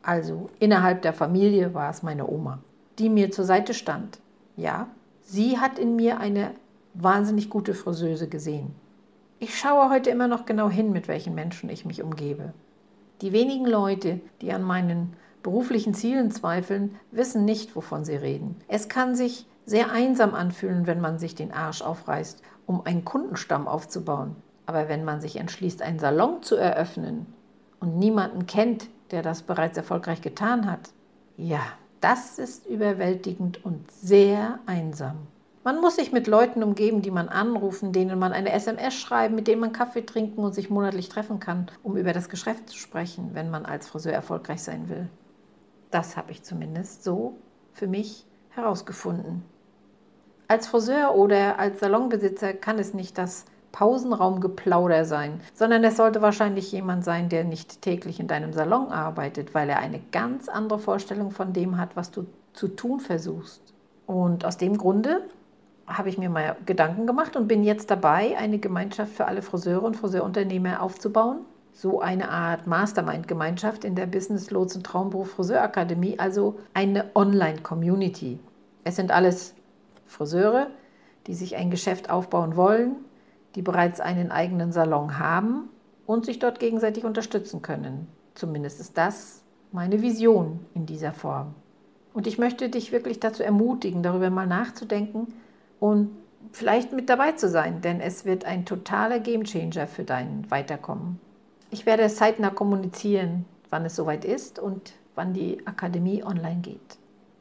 Also 0.00 0.48
innerhalb 0.60 1.02
der 1.02 1.12
Familie 1.12 1.74
war 1.74 1.90
es 1.90 2.02
meine 2.02 2.26
Oma, 2.26 2.58
die 2.98 3.10
mir 3.10 3.32
zur 3.32 3.44
Seite 3.44 3.74
stand. 3.74 4.18
Ja, 4.56 4.88
sie 5.20 5.58
hat 5.58 5.78
in 5.78 5.94
mir 5.94 6.20
eine 6.20 6.52
wahnsinnig 6.94 7.50
gute 7.50 7.74
Friseuse 7.74 8.28
gesehen. 8.28 8.74
Ich 9.40 9.58
schaue 9.58 9.90
heute 9.90 10.10
immer 10.10 10.28
noch 10.28 10.46
genau 10.46 10.70
hin, 10.70 10.92
mit 10.92 11.08
welchen 11.08 11.34
Menschen 11.34 11.68
ich 11.68 11.84
mich 11.84 12.02
umgebe. 12.02 12.52
Die 13.20 13.32
wenigen 13.32 13.66
Leute, 13.66 14.20
die 14.40 14.52
an 14.52 14.62
meinen 14.62 15.14
beruflichen 15.42 15.94
Zielen 15.94 16.30
zweifeln, 16.30 16.98
wissen 17.10 17.44
nicht, 17.44 17.76
wovon 17.76 18.04
sie 18.04 18.16
reden. 18.16 18.56
Es 18.68 18.88
kann 18.88 19.14
sich 19.14 19.46
sehr 19.66 19.90
einsam 19.90 20.34
anfühlen, 20.34 20.86
wenn 20.86 21.00
man 21.00 21.18
sich 21.18 21.34
den 21.34 21.52
Arsch 21.52 21.82
aufreißt, 21.82 22.42
um 22.66 22.84
einen 22.84 23.04
Kundenstamm 23.04 23.68
aufzubauen. 23.68 24.36
Aber 24.66 24.88
wenn 24.88 25.04
man 25.04 25.20
sich 25.20 25.36
entschließt, 25.36 25.82
einen 25.82 25.98
Salon 25.98 26.42
zu 26.42 26.56
eröffnen 26.56 27.26
und 27.80 27.98
niemanden 27.98 28.46
kennt, 28.46 28.88
der 29.10 29.22
das 29.22 29.42
bereits 29.42 29.76
erfolgreich 29.76 30.22
getan 30.22 30.70
hat, 30.70 30.90
ja, 31.36 31.60
das 32.00 32.38
ist 32.38 32.66
überwältigend 32.66 33.64
und 33.64 33.90
sehr 33.90 34.58
einsam. 34.66 35.16
Man 35.64 35.80
muss 35.80 35.96
sich 35.96 36.12
mit 36.12 36.26
Leuten 36.26 36.62
umgeben, 36.62 37.00
die 37.00 37.10
man 37.10 37.30
anrufen, 37.30 37.92
denen 37.92 38.18
man 38.18 38.34
eine 38.34 38.52
SMS 38.52 38.92
schreiben, 38.92 39.34
mit 39.34 39.48
denen 39.48 39.62
man 39.62 39.72
Kaffee 39.72 40.04
trinken 40.04 40.44
und 40.44 40.54
sich 40.54 40.68
monatlich 40.68 41.08
treffen 41.08 41.40
kann, 41.40 41.70
um 41.82 41.96
über 41.96 42.12
das 42.12 42.28
Geschäft 42.28 42.68
zu 42.68 42.76
sprechen, 42.76 43.30
wenn 43.32 43.50
man 43.50 43.64
als 43.64 43.88
Friseur 43.88 44.12
erfolgreich 44.12 44.62
sein 44.62 44.90
will. 44.90 45.08
Das 45.90 46.18
habe 46.18 46.32
ich 46.32 46.42
zumindest 46.42 47.02
so 47.02 47.38
für 47.72 47.86
mich 47.86 48.26
herausgefunden. 48.50 49.42
Als 50.48 50.66
Friseur 50.66 51.14
oder 51.14 51.58
als 51.58 51.80
Salonbesitzer 51.80 52.52
kann 52.52 52.78
es 52.78 52.92
nicht 52.92 53.16
das 53.16 53.46
Pausenraumgeplauder 53.72 55.06
sein, 55.06 55.40
sondern 55.54 55.82
es 55.82 55.96
sollte 55.96 56.20
wahrscheinlich 56.20 56.70
jemand 56.72 57.04
sein, 57.04 57.30
der 57.30 57.44
nicht 57.44 57.80
täglich 57.80 58.20
in 58.20 58.28
deinem 58.28 58.52
Salon 58.52 58.92
arbeitet, 58.92 59.54
weil 59.54 59.70
er 59.70 59.78
eine 59.78 60.00
ganz 60.12 60.50
andere 60.50 60.78
Vorstellung 60.78 61.30
von 61.30 61.54
dem 61.54 61.78
hat, 61.78 61.96
was 61.96 62.10
du 62.10 62.26
zu 62.52 62.68
tun 62.68 63.00
versuchst. 63.00 63.62
Und 64.06 64.44
aus 64.44 64.58
dem 64.58 64.76
Grunde 64.76 65.22
habe 65.86 66.08
ich 66.08 66.18
mir 66.18 66.30
mal 66.30 66.56
Gedanken 66.66 67.06
gemacht 67.06 67.36
und 67.36 67.48
bin 67.48 67.64
jetzt 67.64 67.90
dabei, 67.90 68.36
eine 68.38 68.58
Gemeinschaft 68.58 69.12
für 69.12 69.26
alle 69.26 69.42
Friseure 69.42 69.82
und 69.82 69.96
Friseurunternehmer 69.96 70.82
aufzubauen. 70.82 71.40
So 71.72 72.00
eine 72.00 72.30
Art 72.30 72.66
Mastermind-Gemeinschaft 72.66 73.84
in 73.84 73.94
der 73.94 74.06
Business 74.06 74.50
Lotsen 74.50 74.82
Traumberuf 74.82 75.32
Friseurakademie, 75.32 76.18
also 76.18 76.58
eine 76.72 77.10
Online-Community. 77.14 78.38
Es 78.84 78.96
sind 78.96 79.10
alles 79.10 79.54
Friseure, 80.06 80.68
die 81.26 81.34
sich 81.34 81.56
ein 81.56 81.70
Geschäft 81.70 82.10
aufbauen 82.10 82.56
wollen, 82.56 82.96
die 83.54 83.62
bereits 83.62 84.00
einen 84.00 84.30
eigenen 84.30 84.72
Salon 84.72 85.18
haben 85.18 85.68
und 86.06 86.26
sich 86.26 86.38
dort 86.38 86.60
gegenseitig 86.60 87.04
unterstützen 87.04 87.62
können. 87.62 88.06
Zumindest 88.34 88.80
ist 88.80 88.96
das 88.96 89.42
meine 89.72 90.02
Vision 90.02 90.60
in 90.74 90.86
dieser 90.86 91.12
Form. 91.12 91.54
Und 92.12 92.28
ich 92.28 92.38
möchte 92.38 92.68
dich 92.68 92.92
wirklich 92.92 93.18
dazu 93.18 93.42
ermutigen, 93.42 94.02
darüber 94.02 94.30
mal 94.30 94.46
nachzudenken 94.46 95.32
und 95.80 96.10
vielleicht 96.52 96.92
mit 96.92 97.08
dabei 97.08 97.32
zu 97.32 97.48
sein, 97.48 97.80
denn 97.80 98.00
es 98.00 98.24
wird 98.24 98.44
ein 98.44 98.64
totaler 98.64 99.18
Gamechanger 99.18 99.86
für 99.86 100.04
dein 100.04 100.50
Weiterkommen. 100.50 101.20
Ich 101.70 101.86
werde 101.86 102.06
zeitnah 102.08 102.50
kommunizieren, 102.50 103.44
wann 103.70 103.84
es 103.84 103.96
soweit 103.96 104.24
ist 104.24 104.58
und 104.58 104.92
wann 105.14 105.32
die 105.32 105.66
Akademie 105.66 106.22
online 106.22 106.60
geht. 106.60 106.98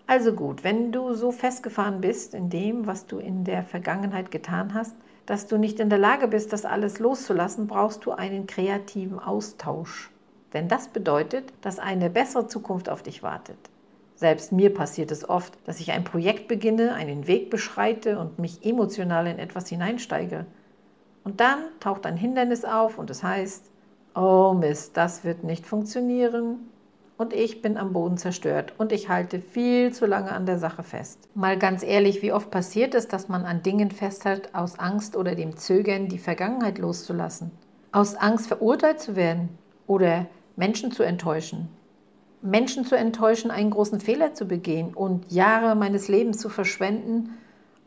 Also 0.08 0.34
gut, 0.34 0.64
wenn 0.64 0.92
du 0.92 1.14
so 1.14 1.32
festgefahren 1.32 2.02
bist 2.02 2.34
in 2.34 2.50
dem, 2.50 2.88
was 2.88 3.06
du 3.06 3.20
in 3.20 3.46
der 3.46 3.64
Vergangenheit 3.64 4.32
getan 4.32 4.74
hast, 4.74 4.96
dass 5.26 5.48
du 5.48 5.58
nicht 5.58 5.80
in 5.80 5.90
der 5.90 6.00
Lage 6.00 6.28
bist, 6.28 6.52
das 6.52 6.66
alles 6.66 7.00
loszulassen, 7.00 7.68
brauchst 7.68 8.06
du 8.06 8.12
einen 8.12 8.46
kreativen 8.46 9.20
Austausch. 9.20 10.12
Denn 10.54 10.68
das 10.68 10.90
bedeutet, 10.90 11.54
dass 11.62 11.80
eine 11.80 12.10
bessere 12.10 12.48
Zukunft 12.48 12.90
auf 12.90 13.02
dich 13.02 13.24
wartet. 13.24 13.58
Selbst 14.24 14.54
mir 14.54 14.74
passiert 14.74 15.12
es 15.12 15.28
oft, 15.28 15.52
dass 15.66 15.82
ich 15.82 15.92
ein 15.92 16.06
Projekt 16.06 16.48
beginne, 16.48 16.94
einen 16.94 17.28
Weg 17.28 17.50
beschreite 17.50 18.20
und 18.20 18.40
mich 18.40 18.66
emotional 18.66 19.28
in 19.28 19.38
etwas 19.38 19.68
hineinsteige. 19.68 20.46
Und 21.26 21.42
dann 21.42 21.60
taucht 21.82 22.06
ein 22.06 22.16
Hindernis 22.16 22.64
auf 22.64 22.98
und 22.98 23.10
es 23.10 23.22
heißt, 23.22 23.70
oh 24.16 24.56
Mist, 24.58 24.96
das 24.96 25.26
wird 25.26 25.44
nicht 25.44 25.66
funktionieren, 25.66 26.60
und 27.18 27.34
ich 27.34 27.62
bin 27.62 27.76
am 27.76 27.92
Boden 27.92 28.16
zerstört 28.16 28.74
und 28.78 28.94
ich 28.94 29.10
halte 29.10 29.42
viel 29.42 29.92
zu 29.92 30.06
lange 30.06 30.32
an 30.32 30.46
der 30.46 30.58
Sache 30.58 30.84
fest. 30.84 31.28
Mal 31.36 31.60
ganz 31.60 31.84
ehrlich, 31.84 32.22
wie 32.22 32.32
oft 32.32 32.50
passiert 32.50 32.96
es, 32.96 33.10
dass 33.10 33.28
man 33.28 33.44
an 33.44 33.62
Dingen 33.62 33.92
festhält 33.92 34.56
aus 34.56 34.80
Angst 34.80 35.18
oder 35.18 35.36
dem 35.36 35.58
Zögern, 35.58 36.08
die 36.08 36.18
Vergangenheit 36.18 36.78
loszulassen? 36.78 37.52
Aus 37.92 38.16
Angst 38.16 38.48
verurteilt 38.48 39.02
zu 39.02 39.18
werden 39.18 39.50
oder 39.86 40.28
Menschen 40.56 40.94
zu 40.94 41.04
enttäuschen? 41.04 41.68
Menschen 42.44 42.86
zu 42.86 42.96
enttäuschen, 42.96 43.52
einen 43.52 43.70
großen 43.70 44.02
Fehler 44.02 44.34
zu 44.34 44.46
begehen 44.46 44.94
und 44.94 45.32
Jahre 45.32 45.76
meines 45.76 46.10
Lebens 46.10 46.40
zu 46.40 46.50
verschwenden 46.50 47.38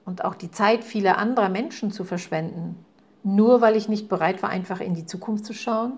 und 0.06 0.24
auch 0.24 0.34
die 0.34 0.50
Zeit 0.50 0.82
vieler 0.82 1.18
anderer 1.18 1.50
Menschen 1.50 1.90
zu 1.90 2.04
verschwenden, 2.04 2.82
nur 3.22 3.60
weil 3.60 3.76
ich 3.76 3.88
nicht 3.88 4.08
bereit 4.08 4.42
war, 4.42 4.48
einfach 4.48 4.80
in 4.80 4.94
die 4.94 5.04
Zukunft 5.04 5.44
zu 5.44 5.52
schauen? 5.52 5.92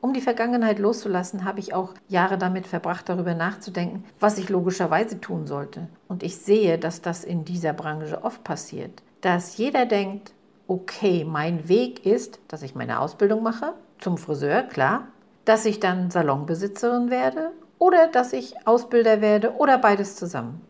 Um 0.00 0.12
die 0.12 0.22
Vergangenheit 0.22 0.78
loszulassen, 0.78 1.44
habe 1.44 1.60
ich 1.60 1.72
auch 1.72 1.94
Jahre 2.08 2.38
damit 2.38 2.66
verbracht, 2.66 3.08
darüber 3.08 3.34
nachzudenken, 3.34 4.04
was 4.18 4.38
ich 4.38 4.48
logischerweise 4.48 5.20
tun 5.20 5.46
sollte. 5.46 5.88
Und 6.08 6.22
ich 6.22 6.38
sehe, 6.38 6.78
dass 6.78 7.02
das 7.02 7.22
in 7.22 7.44
dieser 7.44 7.74
Branche 7.74 8.24
oft 8.24 8.42
passiert. 8.42 9.02
Dass 9.20 9.58
jeder 9.58 9.84
denkt, 9.86 10.32
okay, 10.66 11.24
mein 11.28 11.68
Weg 11.68 12.06
ist, 12.06 12.40
dass 12.48 12.62
ich 12.62 12.74
meine 12.74 12.98
Ausbildung 12.98 13.42
mache, 13.42 13.74
zum 13.98 14.16
Friseur, 14.16 14.62
klar, 14.62 15.08
dass 15.44 15.66
ich 15.66 15.80
dann 15.80 16.10
Salonbesitzerin 16.10 17.10
werde 17.10 17.52
oder 17.80 18.06
dass 18.06 18.32
ich 18.32 18.54
Ausbilder 18.66 19.20
werde 19.20 19.56
oder 19.56 19.78
beides 19.78 20.14
zusammen. 20.14 20.60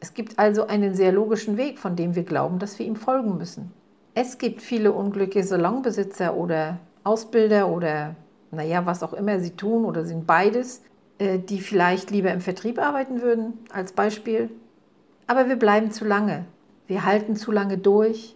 Es 0.00 0.14
gibt 0.14 0.38
also 0.38 0.66
einen 0.66 0.94
sehr 0.94 1.12
logischen 1.12 1.56
Weg, 1.56 1.78
von 1.78 1.94
dem 1.94 2.16
wir 2.16 2.24
glauben, 2.24 2.58
dass 2.58 2.78
wir 2.78 2.86
ihm 2.86 2.96
folgen 2.96 3.36
müssen. 3.36 3.72
Es 4.14 4.38
gibt 4.38 4.62
viele 4.62 4.92
unglückliche 4.92 5.46
Salonbesitzer 5.46 6.34
oder 6.34 6.78
Ausbilder 7.04 7.68
oder 7.68 8.16
naja, 8.50 8.86
was 8.86 9.02
auch 9.02 9.12
immer 9.12 9.38
sie 9.38 9.50
tun 9.50 9.84
oder 9.84 10.06
sind 10.06 10.26
beides, 10.26 10.82
äh, 11.18 11.38
die 11.38 11.60
vielleicht 11.60 12.10
lieber 12.10 12.32
im 12.32 12.40
Vertrieb 12.40 12.78
arbeiten 12.78 13.20
würden, 13.20 13.58
als 13.70 13.92
Beispiel. 13.92 14.48
Aber 15.26 15.48
wir 15.48 15.56
bleiben 15.56 15.90
zu 15.90 16.06
lange. 16.06 16.46
Wir 16.86 17.04
halten 17.04 17.36
zu 17.36 17.52
lange 17.52 17.76
durch, 17.76 18.34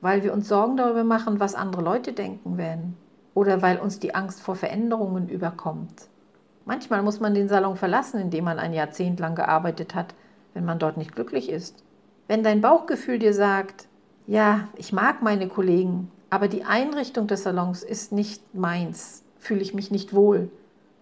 weil 0.00 0.22
wir 0.22 0.32
uns 0.32 0.48
Sorgen 0.48 0.78
darüber 0.78 1.04
machen, 1.04 1.38
was 1.38 1.54
andere 1.54 1.82
Leute 1.82 2.14
denken 2.14 2.56
werden 2.56 2.96
oder 3.34 3.60
weil 3.60 3.78
uns 3.78 3.98
die 3.98 4.14
Angst 4.14 4.40
vor 4.40 4.54
Veränderungen 4.54 5.28
überkommt. 5.28 6.08
Manchmal 6.68 7.00
muss 7.00 7.18
man 7.18 7.32
den 7.32 7.48
Salon 7.48 7.76
verlassen, 7.76 8.20
in 8.20 8.28
dem 8.28 8.44
man 8.44 8.58
ein 8.58 8.74
Jahrzehnt 8.74 9.18
lang 9.20 9.34
gearbeitet 9.34 9.94
hat, 9.94 10.14
wenn 10.52 10.66
man 10.66 10.78
dort 10.78 10.98
nicht 10.98 11.14
glücklich 11.14 11.48
ist. 11.48 11.82
Wenn 12.26 12.42
dein 12.42 12.60
Bauchgefühl 12.60 13.18
dir 13.18 13.32
sagt, 13.32 13.88
ja, 14.26 14.68
ich 14.76 14.92
mag 14.92 15.22
meine 15.22 15.48
Kollegen, 15.48 16.10
aber 16.28 16.46
die 16.46 16.64
Einrichtung 16.64 17.26
des 17.26 17.44
Salons 17.44 17.82
ist 17.82 18.12
nicht 18.12 18.54
meins, 18.54 19.24
fühle 19.38 19.62
ich 19.62 19.72
mich 19.72 19.90
nicht 19.90 20.14
wohl. 20.14 20.50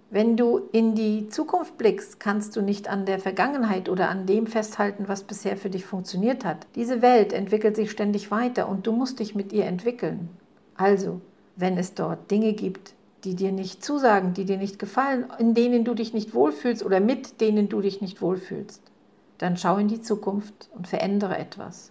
Wenn 0.08 0.36
du 0.36 0.60
in 0.70 0.94
die 0.94 1.30
Zukunft 1.30 1.76
blickst, 1.78 2.20
kannst 2.20 2.54
du 2.54 2.62
nicht 2.62 2.86
an 2.86 3.04
der 3.04 3.18
Vergangenheit 3.18 3.88
oder 3.88 4.08
an 4.08 4.24
dem 4.24 4.46
festhalten, 4.46 5.08
was 5.08 5.24
bisher 5.24 5.56
für 5.56 5.68
dich 5.68 5.84
funktioniert 5.84 6.44
hat. 6.44 6.68
Diese 6.76 7.02
Welt 7.02 7.32
entwickelt 7.32 7.74
sich 7.74 7.90
ständig 7.90 8.30
weiter 8.30 8.68
und 8.68 8.86
du 8.86 8.92
musst 8.92 9.18
dich 9.18 9.34
mit 9.34 9.52
ihr 9.52 9.64
entwickeln. 9.64 10.28
Also, 10.76 11.20
wenn 11.56 11.76
es 11.76 11.94
dort 11.94 12.30
Dinge 12.30 12.52
gibt, 12.52 12.94
die 13.26 13.34
dir 13.34 13.52
nicht 13.52 13.84
zusagen, 13.84 14.32
die 14.34 14.44
dir 14.44 14.56
nicht 14.56 14.78
gefallen, 14.78 15.26
in 15.38 15.52
denen 15.52 15.84
du 15.84 15.94
dich 15.94 16.14
nicht 16.14 16.32
wohlfühlst 16.32 16.84
oder 16.84 17.00
mit 17.00 17.40
denen 17.40 17.68
du 17.68 17.80
dich 17.80 18.00
nicht 18.00 18.22
wohlfühlst, 18.22 18.80
dann 19.38 19.56
schau 19.56 19.76
in 19.76 19.88
die 19.88 20.00
Zukunft 20.00 20.70
und 20.74 20.86
verändere 20.86 21.36
etwas. 21.36 21.90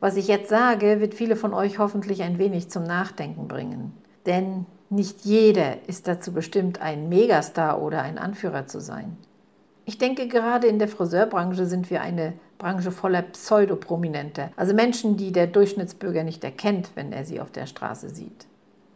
Was 0.00 0.16
ich 0.16 0.26
jetzt 0.26 0.50
sage, 0.50 1.00
wird 1.00 1.14
viele 1.14 1.36
von 1.36 1.54
euch 1.54 1.78
hoffentlich 1.78 2.22
ein 2.22 2.38
wenig 2.38 2.68
zum 2.68 2.82
Nachdenken 2.82 3.48
bringen. 3.48 3.92
Denn 4.26 4.66
nicht 4.90 5.24
jeder 5.24 5.88
ist 5.88 6.08
dazu 6.08 6.32
bestimmt, 6.32 6.80
ein 6.82 7.08
Megastar 7.08 7.80
oder 7.80 8.02
ein 8.02 8.18
Anführer 8.18 8.66
zu 8.66 8.80
sein. 8.80 9.16
Ich 9.84 9.98
denke, 9.98 10.26
gerade 10.26 10.66
in 10.66 10.80
der 10.80 10.88
Friseurbranche 10.88 11.64
sind 11.64 11.90
wir 11.90 12.02
eine 12.02 12.32
Branche 12.58 12.90
voller 12.90 13.22
Pseudoprominente, 13.22 14.50
also 14.56 14.74
Menschen, 14.74 15.16
die 15.16 15.30
der 15.30 15.46
Durchschnittsbürger 15.46 16.24
nicht 16.24 16.42
erkennt, 16.42 16.90
wenn 16.96 17.12
er 17.12 17.24
sie 17.24 17.40
auf 17.40 17.52
der 17.52 17.66
Straße 17.66 18.10
sieht. 18.10 18.46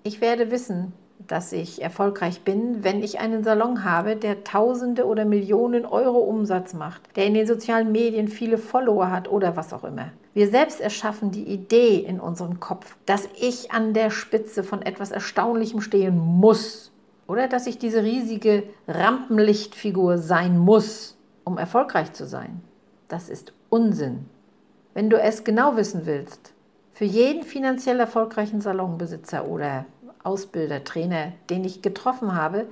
Ich 0.02 0.20
werde 0.20 0.50
wissen, 0.50 0.92
dass 1.26 1.52
ich 1.52 1.82
erfolgreich 1.82 2.42
bin, 2.42 2.82
wenn 2.82 3.02
ich 3.02 3.20
einen 3.20 3.44
Salon 3.44 3.84
habe, 3.84 4.16
der 4.16 4.44
Tausende 4.44 5.06
oder 5.06 5.24
Millionen 5.24 5.84
Euro 5.84 6.18
Umsatz 6.18 6.74
macht, 6.74 7.02
der 7.16 7.26
in 7.26 7.34
den 7.34 7.46
sozialen 7.46 7.92
Medien 7.92 8.28
viele 8.28 8.58
Follower 8.58 9.10
hat 9.10 9.30
oder 9.30 9.56
was 9.56 9.72
auch 9.72 9.84
immer. 9.84 10.10
Wir 10.32 10.48
selbst 10.48 10.80
erschaffen 10.80 11.30
die 11.30 11.44
Idee 11.44 11.96
in 11.98 12.20
unserem 12.20 12.60
Kopf, 12.60 12.96
dass 13.06 13.28
ich 13.40 13.72
an 13.72 13.94
der 13.94 14.10
Spitze 14.10 14.62
von 14.62 14.82
etwas 14.82 15.10
Erstaunlichem 15.10 15.80
stehen 15.80 16.16
muss 16.16 16.92
oder 17.26 17.48
dass 17.48 17.66
ich 17.66 17.78
diese 17.78 18.02
riesige 18.02 18.64
Rampenlichtfigur 18.88 20.18
sein 20.18 20.58
muss, 20.58 21.16
um 21.44 21.58
erfolgreich 21.58 22.12
zu 22.12 22.26
sein. 22.26 22.60
Das 23.08 23.28
ist 23.28 23.52
Unsinn. 23.68 24.26
Wenn 24.94 25.10
du 25.10 25.20
es 25.20 25.44
genau 25.44 25.76
wissen 25.76 26.06
willst, 26.06 26.52
für 26.92 27.04
jeden 27.04 27.44
finanziell 27.44 27.98
erfolgreichen 27.98 28.60
Salonbesitzer 28.60 29.48
oder 29.48 29.86
Ausbilder, 30.22 30.84
Trainer, 30.84 31.32
den 31.48 31.64
ich 31.64 31.82
getroffen 31.82 32.34
habe, 32.34 32.66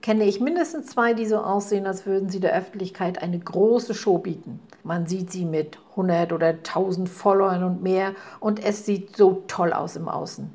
kenne 0.00 0.24
ich 0.24 0.40
mindestens 0.40 0.86
zwei, 0.86 1.14
die 1.14 1.26
so 1.26 1.38
aussehen, 1.38 1.86
als 1.86 2.06
würden 2.06 2.28
sie 2.28 2.40
der 2.40 2.54
Öffentlichkeit 2.54 3.22
eine 3.22 3.38
große 3.38 3.94
Show 3.94 4.18
bieten. 4.18 4.60
Man 4.84 5.06
sieht 5.06 5.32
sie 5.32 5.44
mit 5.44 5.78
100 5.90 6.32
oder 6.32 6.48
1000 6.48 7.08
Followern 7.08 7.64
und 7.64 7.82
mehr 7.82 8.12
und 8.40 8.64
es 8.64 8.86
sieht 8.86 9.16
so 9.16 9.42
toll 9.48 9.72
aus 9.72 9.96
im 9.96 10.08
Außen. 10.08 10.50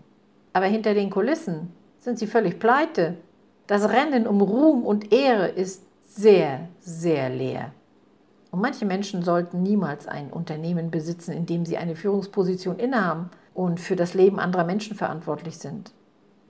Aber 0.53 0.65
hinter 0.65 0.93
den 0.93 1.09
Kulissen 1.09 1.73
sind 1.99 2.19
sie 2.19 2.27
völlig 2.27 2.59
pleite. 2.59 3.17
Das 3.67 3.89
Rennen 3.89 4.27
um 4.27 4.41
Ruhm 4.41 4.83
und 4.83 5.11
Ehre 5.13 5.47
ist 5.47 5.83
sehr, 6.07 6.67
sehr 6.79 7.29
leer. 7.29 7.71
Und 8.51 8.61
manche 8.61 8.85
Menschen 8.85 9.23
sollten 9.23 9.63
niemals 9.63 10.07
ein 10.07 10.29
Unternehmen 10.29 10.91
besitzen, 10.91 11.31
in 11.31 11.47
dem 11.47 11.65
sie 11.65 11.77
eine 11.77 11.95
Führungsposition 11.95 12.77
innehaben 12.77 13.31
und 13.55 13.79
für 13.79 13.95
das 13.95 14.13
Leben 14.13 14.39
anderer 14.39 14.63
Menschen 14.63 14.95
verantwortlich 14.95 15.57
sind. 15.57 15.91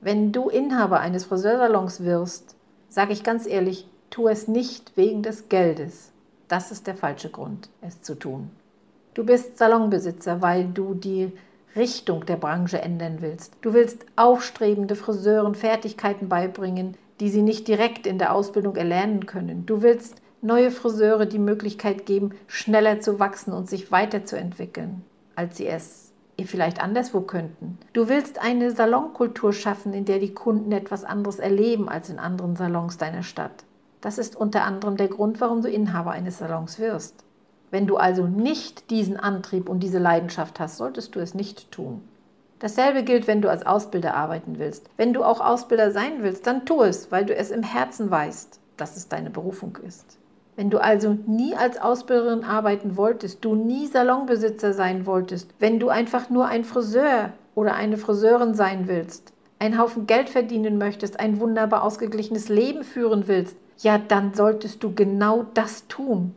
Wenn 0.03 0.33
du 0.33 0.49
Inhaber 0.49 0.99
eines 0.99 1.23
Friseursalons 1.23 2.03
wirst, 2.03 2.57
sage 2.89 3.13
ich 3.13 3.23
ganz 3.23 3.47
ehrlich, 3.47 3.87
tu 4.09 4.27
es 4.27 4.49
nicht 4.49 4.97
wegen 4.97 5.23
des 5.23 5.47
Geldes. 5.47 6.11
Das 6.49 6.73
ist 6.73 6.87
der 6.87 6.95
falsche 6.95 7.29
Grund, 7.29 7.69
es 7.79 8.01
zu 8.01 8.15
tun. 8.15 8.49
Du 9.13 9.23
bist 9.23 9.57
Salonbesitzer, 9.57 10.41
weil 10.41 10.65
du 10.65 10.93
die 10.93 11.31
Richtung 11.77 12.25
der 12.25 12.35
Branche 12.35 12.81
ändern 12.81 13.19
willst. 13.21 13.53
Du 13.61 13.73
willst 13.73 14.05
aufstrebende 14.17 14.97
Friseuren 14.97 15.55
Fertigkeiten 15.55 16.27
beibringen, 16.27 16.97
die 17.21 17.29
sie 17.29 17.41
nicht 17.41 17.69
direkt 17.69 18.05
in 18.05 18.19
der 18.19 18.35
Ausbildung 18.35 18.75
erlernen 18.75 19.25
können. 19.25 19.65
Du 19.65 19.83
willst 19.83 20.21
neue 20.41 20.71
Friseure 20.71 21.25
die 21.25 21.39
Möglichkeit 21.39 22.05
geben, 22.05 22.31
schneller 22.47 22.99
zu 22.99 23.19
wachsen 23.19 23.53
und 23.53 23.69
sich 23.69 23.89
weiterzuentwickeln, 23.89 25.01
als 25.37 25.55
sie 25.55 25.67
es 25.67 26.02
vielleicht 26.45 26.81
anderswo 26.81 27.21
könnten. 27.21 27.77
Du 27.93 28.09
willst 28.09 28.39
eine 28.39 28.71
Salonkultur 28.71 29.53
schaffen, 29.53 29.93
in 29.93 30.05
der 30.05 30.19
die 30.19 30.33
Kunden 30.33 30.71
etwas 30.71 31.03
anderes 31.03 31.39
erleben 31.39 31.89
als 31.89 32.09
in 32.09 32.19
anderen 32.19 32.55
Salons 32.55 32.97
deiner 32.97 33.23
Stadt. 33.23 33.63
Das 34.01 34.17
ist 34.17 34.35
unter 34.35 34.63
anderem 34.63 34.97
der 34.97 35.07
Grund, 35.07 35.39
warum 35.39 35.61
du 35.61 35.69
Inhaber 35.69 36.11
eines 36.11 36.39
Salons 36.39 36.79
wirst. 36.79 37.23
Wenn 37.71 37.87
du 37.87 37.97
also 37.97 38.27
nicht 38.27 38.89
diesen 38.89 39.17
Antrieb 39.17 39.69
und 39.69 39.81
diese 39.81 39.99
Leidenschaft 39.99 40.59
hast, 40.59 40.77
solltest 40.77 41.15
du 41.15 41.19
es 41.19 41.33
nicht 41.33 41.71
tun. 41.71 42.01
Dasselbe 42.59 43.03
gilt, 43.03 43.27
wenn 43.27 43.41
du 43.41 43.49
als 43.49 43.65
Ausbilder 43.65 44.15
arbeiten 44.15 44.59
willst. 44.59 44.89
Wenn 44.97 45.13
du 45.13 45.23
auch 45.23 45.41
Ausbilder 45.41 45.91
sein 45.91 46.21
willst, 46.21 46.47
dann 46.47 46.65
tu 46.65 46.81
es, 46.81 47.11
weil 47.11 47.25
du 47.25 47.35
es 47.35 47.51
im 47.51 47.63
Herzen 47.63 48.09
weißt, 48.11 48.59
dass 48.77 48.95
es 48.95 49.09
deine 49.09 49.29
Berufung 49.29 49.77
ist. 49.85 50.17
Wenn 50.55 50.69
du 50.69 50.77
also 50.77 51.17
nie 51.25 51.55
als 51.55 51.81
Ausbilderin 51.81 52.43
arbeiten 52.43 52.95
wolltest, 52.95 53.43
du 53.43 53.55
nie 53.55 53.87
Salonbesitzer 53.87 54.73
sein 54.73 55.07
wolltest, 55.07 55.49
wenn 55.57 55.79
du 55.79 55.89
einfach 55.89 56.29
nur 56.29 56.45
ein 56.45 56.63
Friseur 56.63 57.33
oder 57.55 57.73
eine 57.73 57.97
Friseurin 57.97 58.53
sein 58.53 58.87
willst, 58.87 59.33
einen 59.57 59.79
Haufen 59.79 60.05
Geld 60.05 60.29
verdienen 60.29 60.77
möchtest, 60.77 61.19
ein 61.19 61.39
wunderbar 61.39 61.83
ausgeglichenes 61.83 62.49
Leben 62.49 62.83
führen 62.83 63.27
willst, 63.27 63.57
ja, 63.79 63.97
dann 63.97 64.35
solltest 64.35 64.83
du 64.83 64.93
genau 64.93 65.45
das 65.55 65.87
tun. 65.87 66.35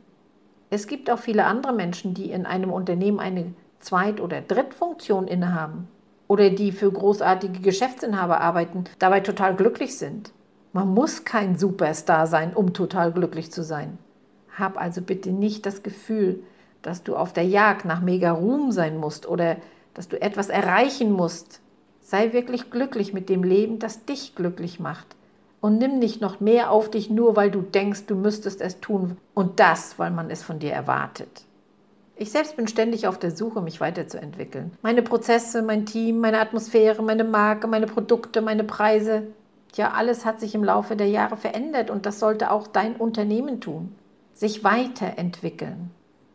Es 0.71 0.87
gibt 0.87 1.11
auch 1.11 1.19
viele 1.19 1.45
andere 1.45 1.75
Menschen, 1.75 2.15
die 2.15 2.31
in 2.31 2.47
einem 2.47 2.73
Unternehmen 2.73 3.21
eine 3.21 3.53
Zweit- 3.81 4.21
oder 4.21 4.41
Drittfunktion 4.41 5.29
innehaben 5.29 5.89
oder 6.27 6.49
die 6.49 6.73
für 6.73 6.91
großartige 6.91 7.61
Geschäftsinhaber 7.61 8.41
arbeiten, 8.41 8.85
dabei 8.99 9.21
total 9.21 9.55
glücklich 9.55 9.99
sind. 9.99 10.33
Man 10.73 10.93
muss 10.95 11.25
kein 11.25 11.57
Superstar 11.59 12.27
sein, 12.27 12.55
um 12.55 12.73
total 12.73 13.13
glücklich 13.13 13.53
zu 13.53 13.63
sein. 13.63 13.99
Hab 14.59 14.81
also 14.81 15.03
bitte 15.03 15.31
nicht 15.31 15.67
das 15.67 15.83
Gefühl, 15.83 16.43
dass 16.83 17.03
du 17.03 17.17
auf 17.17 17.33
der 17.33 17.45
Jagd 17.45 17.85
nach 17.85 18.01
mega 18.01 18.31
Ruhm 18.31 18.73
sein 18.73 18.97
musst 18.97 19.29
oder 19.29 19.57
dass 19.93 20.09
du 20.09 20.21
etwas 20.21 20.49
erreichen 20.49 21.13
musst. 21.13 21.61
Sei 22.01 22.33
wirklich 22.33 22.71
glücklich 22.71 23.13
mit 23.13 23.29
dem 23.29 23.43
Leben, 23.43 23.79
das 23.79 24.05
dich 24.05 24.35
glücklich 24.35 24.79
macht. 24.79 25.17
Und 25.61 25.79
nimm 25.79 25.99
nicht 25.99 26.21
noch 26.21 26.39
mehr 26.39 26.71
auf 26.71 26.91
dich, 26.91 27.11
nur 27.11 27.35
weil 27.35 27.51
du 27.51 27.61
denkst, 27.61 28.07
du 28.07 28.15
müsstest 28.15 28.61
es 28.61 28.81
tun 28.81 29.17
und 29.35 29.59
das, 29.59 29.99
weil 29.99 30.11
man 30.11 30.31
es 30.31 30.43
von 30.43 30.59
dir 30.59 30.73
erwartet. 30.73 31.45
Ich 32.15 32.31
selbst 32.31 32.57
bin 32.57 32.69
ständig 32.69 33.09
auf 33.09 33.19
der 33.19 33.33
Suche, 33.33 33.61
mich 33.61 33.81
weiterzuentwickeln. 33.81 34.71
Meine 34.81 35.03
Prozesse, 35.03 35.63
mein 35.63 35.87
Team, 35.87 36.21
meine 36.21 36.41
Atmosphäre, 36.41 37.03
meine 37.03 37.25
Marke, 37.25 37.67
meine 37.67 37.87
Produkte, 37.87 38.41
meine 38.41 38.65
Preise. 38.65 39.25
Ja, 39.75 39.91
alles 39.91 40.25
hat 40.25 40.41
sich 40.41 40.55
im 40.55 40.65
Laufe 40.65 40.97
der 40.97 41.09
Jahre 41.09 41.37
verändert 41.37 41.91
und 41.91 42.07
das 42.07 42.21
sollte 42.21 42.51
auch 42.53 42.69
dein 42.69 42.95
Unternehmen 42.97 43.61
tun 43.61 43.93
sich 44.37 44.63
weiterentwickeln. 44.65 45.91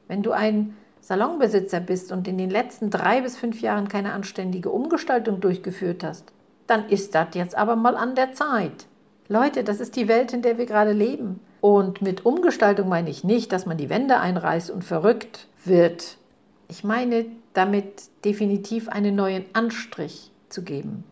Wenn 0.08 0.24
du 0.24 0.32
ein 0.32 0.76
Salonbesitzer 1.02 1.80
bist 1.80 2.12
und 2.12 2.28
in 2.28 2.38
den 2.38 2.50
letzten 2.50 2.90
drei 2.90 3.22
bis 3.22 3.38
fünf 3.38 3.62
Jahren 3.62 3.88
keine 3.88 4.14
anständige 4.14 4.72
Umgestaltung 4.72 5.40
durchgeführt 5.40 6.04
hast, 6.04 6.34
dann 6.66 6.90
ist 6.90 7.14
das 7.16 7.28
jetzt 7.34 7.56
aber 7.56 7.76
mal 7.76 7.96
an 7.96 8.16
der 8.16 8.34
Zeit. 8.34 8.88
Leute, 9.28 9.64
das 9.64 9.80
ist 9.80 9.96
die 9.96 10.08
Welt, 10.08 10.34
in 10.34 10.42
der 10.42 10.58
wir 10.58 10.66
gerade 10.66 10.94
leben. 10.94 11.40
Und 11.62 12.02
mit 12.02 12.26
Umgestaltung 12.26 12.90
meine 12.90 13.10
ich 13.10 13.24
nicht, 13.24 13.52
dass 13.52 13.66
man 13.66 13.78
die 13.78 13.90
Wände 13.90 14.20
einreißt 14.20 14.72
und 14.72 14.84
verrückt 14.84 15.48
wird. 15.64 16.18
Ich 16.68 16.84
meine 16.84 17.28
damit 17.54 18.04
definitiv 18.26 18.90
einen 18.90 19.16
neuen 19.16 19.46
Anstrich 19.54 20.32
zu 20.50 20.64
geben. 20.64 21.04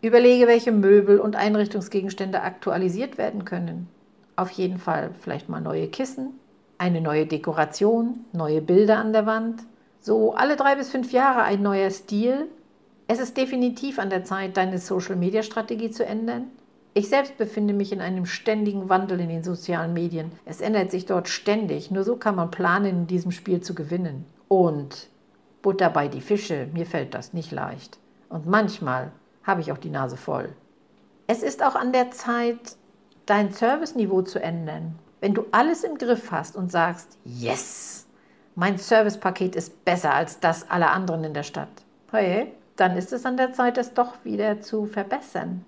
Überlege, 0.00 0.46
welche 0.46 0.72
Möbel 0.72 1.18
und 1.18 1.34
Einrichtungsgegenstände 1.34 2.42
aktualisiert 2.42 3.18
werden 3.18 3.44
können. 3.44 3.88
Auf 4.36 4.50
jeden 4.50 4.78
Fall 4.78 5.10
vielleicht 5.20 5.48
mal 5.48 5.60
neue 5.60 5.88
Kissen, 5.88 6.38
eine 6.78 7.00
neue 7.00 7.26
Dekoration, 7.26 8.24
neue 8.32 8.60
Bilder 8.60 8.98
an 8.98 9.12
der 9.12 9.26
Wand. 9.26 9.62
So 9.98 10.34
alle 10.34 10.56
drei 10.56 10.76
bis 10.76 10.90
fünf 10.90 11.10
Jahre 11.12 11.42
ein 11.42 11.62
neuer 11.62 11.90
Stil. 11.90 12.48
Es 13.08 13.18
ist 13.18 13.36
definitiv 13.36 13.98
an 13.98 14.10
der 14.10 14.24
Zeit, 14.24 14.56
deine 14.56 14.78
Social-Media-Strategie 14.78 15.90
zu 15.90 16.04
ändern. 16.04 16.50
Ich 16.92 17.08
selbst 17.08 17.36
befinde 17.38 17.74
mich 17.74 17.92
in 17.92 18.00
einem 18.00 18.26
ständigen 18.26 18.88
Wandel 18.88 19.20
in 19.20 19.28
den 19.28 19.42
sozialen 19.42 19.92
Medien. 19.92 20.32
Es 20.44 20.60
ändert 20.60 20.90
sich 20.90 21.06
dort 21.06 21.28
ständig. 21.28 21.90
Nur 21.90 22.04
so 22.04 22.16
kann 22.16 22.36
man 22.36 22.50
planen, 22.50 22.86
in 22.86 23.06
diesem 23.06 23.32
Spiel 23.32 23.60
zu 23.60 23.74
gewinnen. 23.74 24.24
Und 24.48 25.08
Butter 25.62 25.90
bei 25.90 26.08
die 26.08 26.20
Fische, 26.20 26.68
mir 26.72 26.86
fällt 26.86 27.14
das 27.14 27.32
nicht 27.32 27.52
leicht. 27.52 27.98
Und 28.28 28.46
manchmal 28.46 29.12
habe 29.44 29.60
ich 29.60 29.72
auch 29.72 29.78
die 29.78 29.90
Nase 29.90 30.16
voll. 30.16 30.48
Es 31.26 31.42
ist 31.42 31.62
auch 31.62 31.74
an 31.74 31.92
der 31.92 32.12
Zeit, 32.12 32.76
dein 33.26 33.52
Serviceniveau 33.52 34.22
zu 34.22 34.40
ändern. 34.40 34.98
Wenn 35.20 35.34
du 35.34 35.44
alles 35.50 35.84
im 35.84 35.98
Griff 35.98 36.30
hast 36.30 36.56
und 36.56 36.70
sagst, 36.70 37.18
yes, 37.24 38.06
mein 38.54 38.78
Servicepaket 38.78 39.56
ist 39.56 39.84
besser 39.84 40.14
als 40.14 40.40
das 40.40 40.70
aller 40.70 40.92
anderen 40.92 41.24
in 41.24 41.34
der 41.34 41.42
Stadt, 41.42 41.68
hey, 42.10 42.52
dann 42.76 42.96
ist 42.96 43.12
es 43.12 43.26
an 43.26 43.36
der 43.36 43.52
Zeit, 43.52 43.78
es 43.78 43.94
doch 43.94 44.24
wieder 44.24 44.60
zu 44.60 44.86
verbessern. 44.86 45.64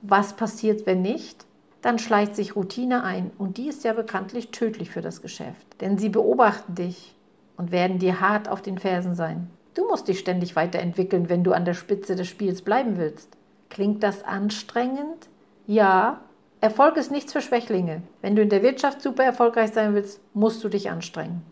Was 0.00 0.32
passiert, 0.34 0.86
wenn 0.86 1.02
nicht? 1.02 1.44
Dann 1.82 1.98
schleicht 1.98 2.36
sich 2.36 2.56
Routine 2.56 3.02
ein 3.02 3.30
und 3.38 3.56
die 3.56 3.68
ist 3.68 3.84
ja 3.84 3.92
bekanntlich 3.92 4.50
tödlich 4.50 4.90
für 4.90 5.02
das 5.02 5.20
Geschäft. 5.20 5.66
Denn 5.80 5.98
sie 5.98 6.08
beobachten 6.08 6.74
dich 6.76 7.14
und 7.56 7.72
werden 7.72 7.98
dir 7.98 8.20
hart 8.20 8.48
auf 8.48 8.62
den 8.62 8.78
Fersen 8.78 9.14
sein. 9.14 9.50
Du 9.74 9.86
musst 9.88 10.06
dich 10.06 10.18
ständig 10.18 10.54
weiterentwickeln, 10.54 11.28
wenn 11.28 11.44
du 11.44 11.52
an 11.52 11.64
der 11.64 11.74
Spitze 11.74 12.14
des 12.14 12.28
Spiels 12.28 12.62
bleiben 12.62 12.98
willst. 12.98 13.36
Klingt 13.70 14.02
das 14.02 14.22
anstrengend? 14.22 15.28
Ja. 15.66 16.20
Erfolg 16.62 16.96
ist 16.96 17.10
nichts 17.10 17.32
für 17.32 17.40
Schwächlinge. 17.40 18.02
Wenn 18.20 18.36
du 18.36 18.42
in 18.42 18.48
der 18.48 18.62
Wirtschaft 18.62 19.02
super 19.02 19.24
erfolgreich 19.24 19.72
sein 19.72 19.94
willst, 19.94 20.20
musst 20.32 20.62
du 20.62 20.68
dich 20.68 20.90
anstrengen. 20.90 21.42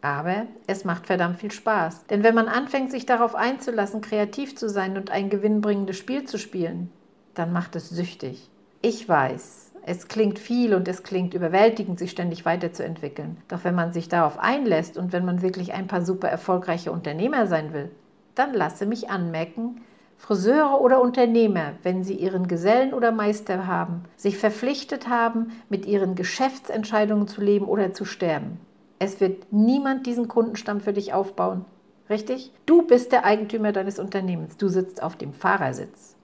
Aber 0.00 0.46
es 0.68 0.84
macht 0.84 1.08
verdammt 1.08 1.40
viel 1.40 1.50
Spaß. 1.50 2.06
Denn 2.06 2.22
wenn 2.22 2.36
man 2.36 2.46
anfängt, 2.46 2.92
sich 2.92 3.04
darauf 3.04 3.34
einzulassen, 3.34 4.00
kreativ 4.00 4.54
zu 4.54 4.68
sein 4.68 4.96
und 4.96 5.10
ein 5.10 5.28
gewinnbringendes 5.28 5.96
Spiel 5.96 6.24
zu 6.24 6.38
spielen, 6.38 6.88
dann 7.34 7.52
macht 7.52 7.74
es 7.74 7.88
süchtig. 7.88 8.48
Ich 8.80 9.08
weiß, 9.08 9.72
es 9.86 10.06
klingt 10.06 10.38
viel 10.38 10.72
und 10.72 10.86
es 10.86 11.02
klingt 11.02 11.34
überwältigend, 11.34 11.98
sich 11.98 12.12
ständig 12.12 12.44
weiterzuentwickeln. 12.44 13.38
Doch 13.48 13.64
wenn 13.64 13.74
man 13.74 13.92
sich 13.92 14.08
darauf 14.08 14.38
einlässt 14.38 14.96
und 14.96 15.12
wenn 15.12 15.24
man 15.24 15.42
wirklich 15.42 15.74
ein 15.74 15.88
paar 15.88 16.02
super 16.02 16.28
erfolgreiche 16.28 16.92
Unternehmer 16.92 17.48
sein 17.48 17.72
will, 17.72 17.90
dann 18.36 18.54
lasse 18.54 18.86
mich 18.86 19.10
anmerken, 19.10 19.80
Friseure 20.20 20.82
oder 20.82 21.00
Unternehmer, 21.00 21.72
wenn 21.82 22.04
sie 22.04 22.12
ihren 22.14 22.46
Gesellen 22.46 22.92
oder 22.92 23.10
Meister 23.10 23.66
haben, 23.66 24.04
sich 24.16 24.36
verpflichtet 24.36 25.08
haben, 25.08 25.50
mit 25.70 25.86
ihren 25.86 26.14
Geschäftsentscheidungen 26.14 27.26
zu 27.26 27.40
leben 27.40 27.64
oder 27.64 27.94
zu 27.94 28.04
sterben. 28.04 28.60
Es 28.98 29.18
wird 29.22 29.50
niemand 29.50 30.06
diesen 30.06 30.28
Kundenstamm 30.28 30.82
für 30.82 30.92
dich 30.92 31.14
aufbauen. 31.14 31.64
Richtig? 32.10 32.52
Du 32.66 32.82
bist 32.82 33.12
der 33.12 33.24
Eigentümer 33.24 33.72
deines 33.72 33.98
Unternehmens. 33.98 34.58
Du 34.58 34.68
sitzt 34.68 35.02
auf 35.02 35.16
dem 35.16 35.32
Fahrersitz. 35.32 36.16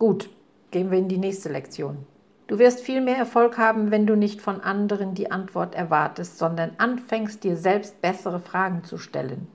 Gut, 0.00 0.28
gehen 0.72 0.90
wir 0.90 0.98
in 0.98 1.08
die 1.08 1.16
nächste 1.16 1.48
Lektion. 1.48 1.98
Du 2.48 2.58
wirst 2.58 2.80
viel 2.80 3.00
mehr 3.00 3.16
Erfolg 3.16 3.58
haben, 3.58 3.92
wenn 3.92 4.08
du 4.08 4.16
nicht 4.16 4.40
von 4.40 4.60
anderen 4.60 5.14
die 5.14 5.30
Antwort 5.30 5.76
erwartest, 5.76 6.38
sondern 6.38 6.72
anfängst 6.78 7.44
dir 7.44 7.56
selbst 7.56 8.02
bessere 8.02 8.40
Fragen 8.40 8.82
zu 8.82 8.98
stellen. 8.98 9.46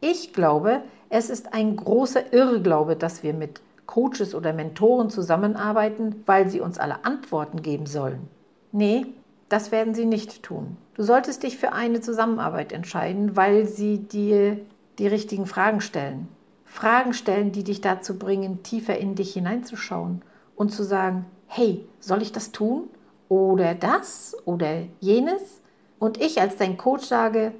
Ich 0.00 0.32
glaube, 0.32 0.82
es 1.10 1.30
ist 1.30 1.54
ein 1.54 1.76
großer 1.76 2.32
Irrglaube, 2.32 2.96
dass 2.96 3.22
wir 3.22 3.34
mit 3.34 3.60
Coaches 3.86 4.34
oder 4.34 4.52
Mentoren 4.52 5.08
zusammenarbeiten, 5.08 6.22
weil 6.26 6.48
sie 6.48 6.60
uns 6.60 6.78
alle 6.78 7.04
Antworten 7.04 7.62
geben 7.62 7.86
sollen. 7.86 8.28
Nee, 8.72 9.06
das 9.48 9.72
werden 9.72 9.94
sie 9.94 10.04
nicht 10.04 10.42
tun. 10.42 10.76
Du 10.94 11.02
solltest 11.02 11.42
dich 11.42 11.56
für 11.56 11.72
eine 11.72 12.00
Zusammenarbeit 12.00 12.72
entscheiden, 12.72 13.36
weil 13.36 13.66
sie 13.66 13.98
dir 13.98 14.58
die 14.98 15.06
richtigen 15.06 15.46
Fragen 15.46 15.80
stellen. 15.80 16.28
Fragen 16.66 17.14
stellen, 17.14 17.52
die 17.52 17.64
dich 17.64 17.80
dazu 17.80 18.18
bringen, 18.18 18.62
tiefer 18.62 18.98
in 18.98 19.14
dich 19.14 19.32
hineinzuschauen 19.32 20.22
und 20.54 20.70
zu 20.70 20.82
sagen, 20.82 21.24
hey, 21.46 21.86
soll 21.98 22.20
ich 22.20 22.32
das 22.32 22.52
tun? 22.52 22.90
Oder 23.30 23.74
das 23.74 24.36
oder 24.44 24.82
jenes? 25.00 25.62
Und 25.98 26.20
ich 26.20 26.40
als 26.40 26.56
dein 26.56 26.76
Coach 26.76 27.06
sage, 27.06 27.52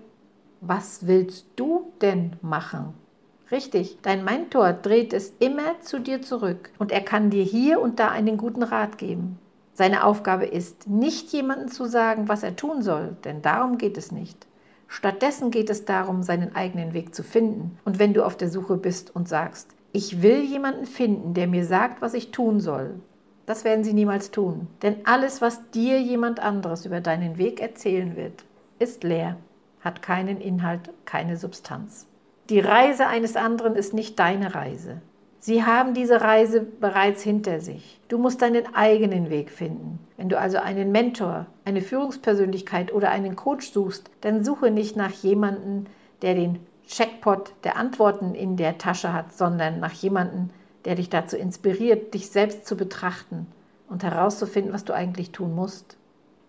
was 0.61 1.07
willst 1.07 1.47
du 1.57 1.93
denn 2.03 2.37
machen? 2.43 2.93
Richtig, 3.51 3.99
dein 4.03 4.25
Mentor 4.25 4.75
dreht 4.75 5.15
es 5.15 5.33
immer 5.39 5.81
zu 5.81 6.01
dir 6.01 6.21
zurück 6.21 6.71
und 6.79 6.93
er 6.93 7.01
kann 7.01 7.31
dir 7.31 7.45
hier 7.45 7.81
und 7.81 7.99
da 7.99 8.09
einen 8.09 8.37
guten 8.37 8.63
Rat 8.63 8.99
geben. 8.99 9.39
Seine 9.73 10.05
Aufgabe 10.05 10.45
ist, 10.45 10.89
nicht 10.89 11.33
jemandem 11.33 11.69
zu 11.69 11.87
sagen, 11.87 12.29
was 12.29 12.43
er 12.43 12.57
tun 12.57 12.83
soll, 12.83 13.17
denn 13.25 13.43
darum 13.43 13.79
geht 13.79 13.97
es 13.97 14.13
nicht. 14.13 14.49
Stattdessen 14.89 15.51
geht 15.51 15.71
es 15.71 15.85
darum, 15.85 16.23
seinen 16.23 16.57
eigenen 16.57 16.95
Weg 16.95 17.15
zu 17.15 17.23
finden. 17.23 17.79
Und 17.85 17.99
wenn 17.99 18.13
du 18.13 18.25
auf 18.25 18.37
der 18.37 18.49
Suche 18.49 18.77
bist 18.77 19.15
und 19.15 19.29
sagst, 19.29 19.71
ich 19.93 20.21
will 20.21 20.41
jemanden 20.41 20.87
finden, 20.87 21.33
der 21.33 21.47
mir 21.47 21.65
sagt, 21.65 22.03
was 22.03 22.15
ich 22.15 22.33
tun 22.33 22.59
soll. 22.59 22.95
Das 23.47 23.65
werden 23.65 23.85
sie 23.85 23.93
niemals 23.93 24.33
tun. 24.33 24.67
Denn 24.83 24.97
alles, 25.05 25.41
was 25.41 25.71
dir 25.71 26.01
jemand 26.01 26.41
anderes 26.41 26.85
über 26.85 27.01
deinen 27.01 27.39
Weg 27.39 27.61
erzählen 27.61 28.17
wird, 28.17 28.45
ist 28.79 29.05
leer, 29.05 29.37
hat 29.81 30.03
keinen 30.03 30.41
Inhalt, 30.41 30.91
keine 31.05 31.37
Substanz. 31.37 32.08
Die 32.51 32.61
Reise 32.61 33.07
eines 33.07 33.37
anderen 33.37 33.77
ist 33.77 33.93
nicht 33.93 34.19
deine 34.19 34.55
Reise. 34.55 35.03
Sie 35.39 35.65
haben 35.65 35.93
diese 35.93 36.23
Reise 36.23 36.63
bereits 36.63 37.23
hinter 37.23 37.61
sich. 37.61 38.01
Du 38.09 38.17
musst 38.17 38.41
deinen 38.41 38.75
eigenen 38.75 39.29
Weg 39.29 39.51
finden. 39.51 39.99
Wenn 40.17 40.31
du 40.31 40.39
also 40.39 40.57
einen 40.57 40.91
Mentor, 40.91 41.45
eine 41.67 41.83
Führungspersönlichkeit 41.83 42.91
oder 42.91 43.11
einen 43.11 43.37
Coach 43.37 43.71
suchst, 43.71 44.11
dann 44.23 44.47
suche 44.47 44.71
nicht 44.71 44.97
nach 44.97 45.11
jemandem, 45.11 45.85
der 46.23 46.35
den 46.35 46.61
Checkpot 46.87 47.53
der 47.65 47.77
Antworten 47.77 48.35
in 48.35 48.57
der 48.57 48.79
Tasche 48.79 49.13
hat, 49.13 49.35
sondern 49.35 49.79
nach 49.79 49.93
jemandem, 49.93 50.49
der 50.87 50.95
dich 50.95 51.11
dazu 51.11 51.37
inspiriert, 51.37 52.15
dich 52.15 52.31
selbst 52.31 52.67
zu 52.67 52.79
betrachten 52.79 53.47
und 53.91 54.03
herauszufinden, 54.05 54.73
was 54.73 54.87
du 54.87 54.95
eigentlich 54.95 55.33
tun 55.33 55.55
musst. 55.55 55.99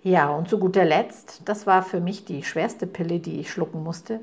Ja, 0.01 0.29
und 0.29 0.47
zu 0.47 0.59
guter 0.59 0.85
Letzt, 0.85 1.41
das 1.43 1.67
war 1.67 1.83
für 1.83 1.99
mich 1.99 2.23
die 2.23 2.43
schwerste 2.43 2.87
Pille, 2.87 3.19
die 3.19 3.41
ich 3.41 3.51
schlucken 3.51 3.83
musste. 3.83 4.21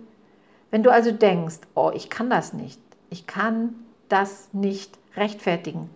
Wenn 0.71 0.83
du 0.83 0.91
also 0.91 1.13
denkst, 1.13 1.61
oh, 1.75 1.91
ich 1.95 2.11
kann 2.11 2.31
das 2.31 2.53
nicht, 2.53 2.81
ich 3.11 3.27
kann 3.27 3.75
das 4.09 4.49
nicht 4.53 4.99
rechtfertigen, 5.17 5.91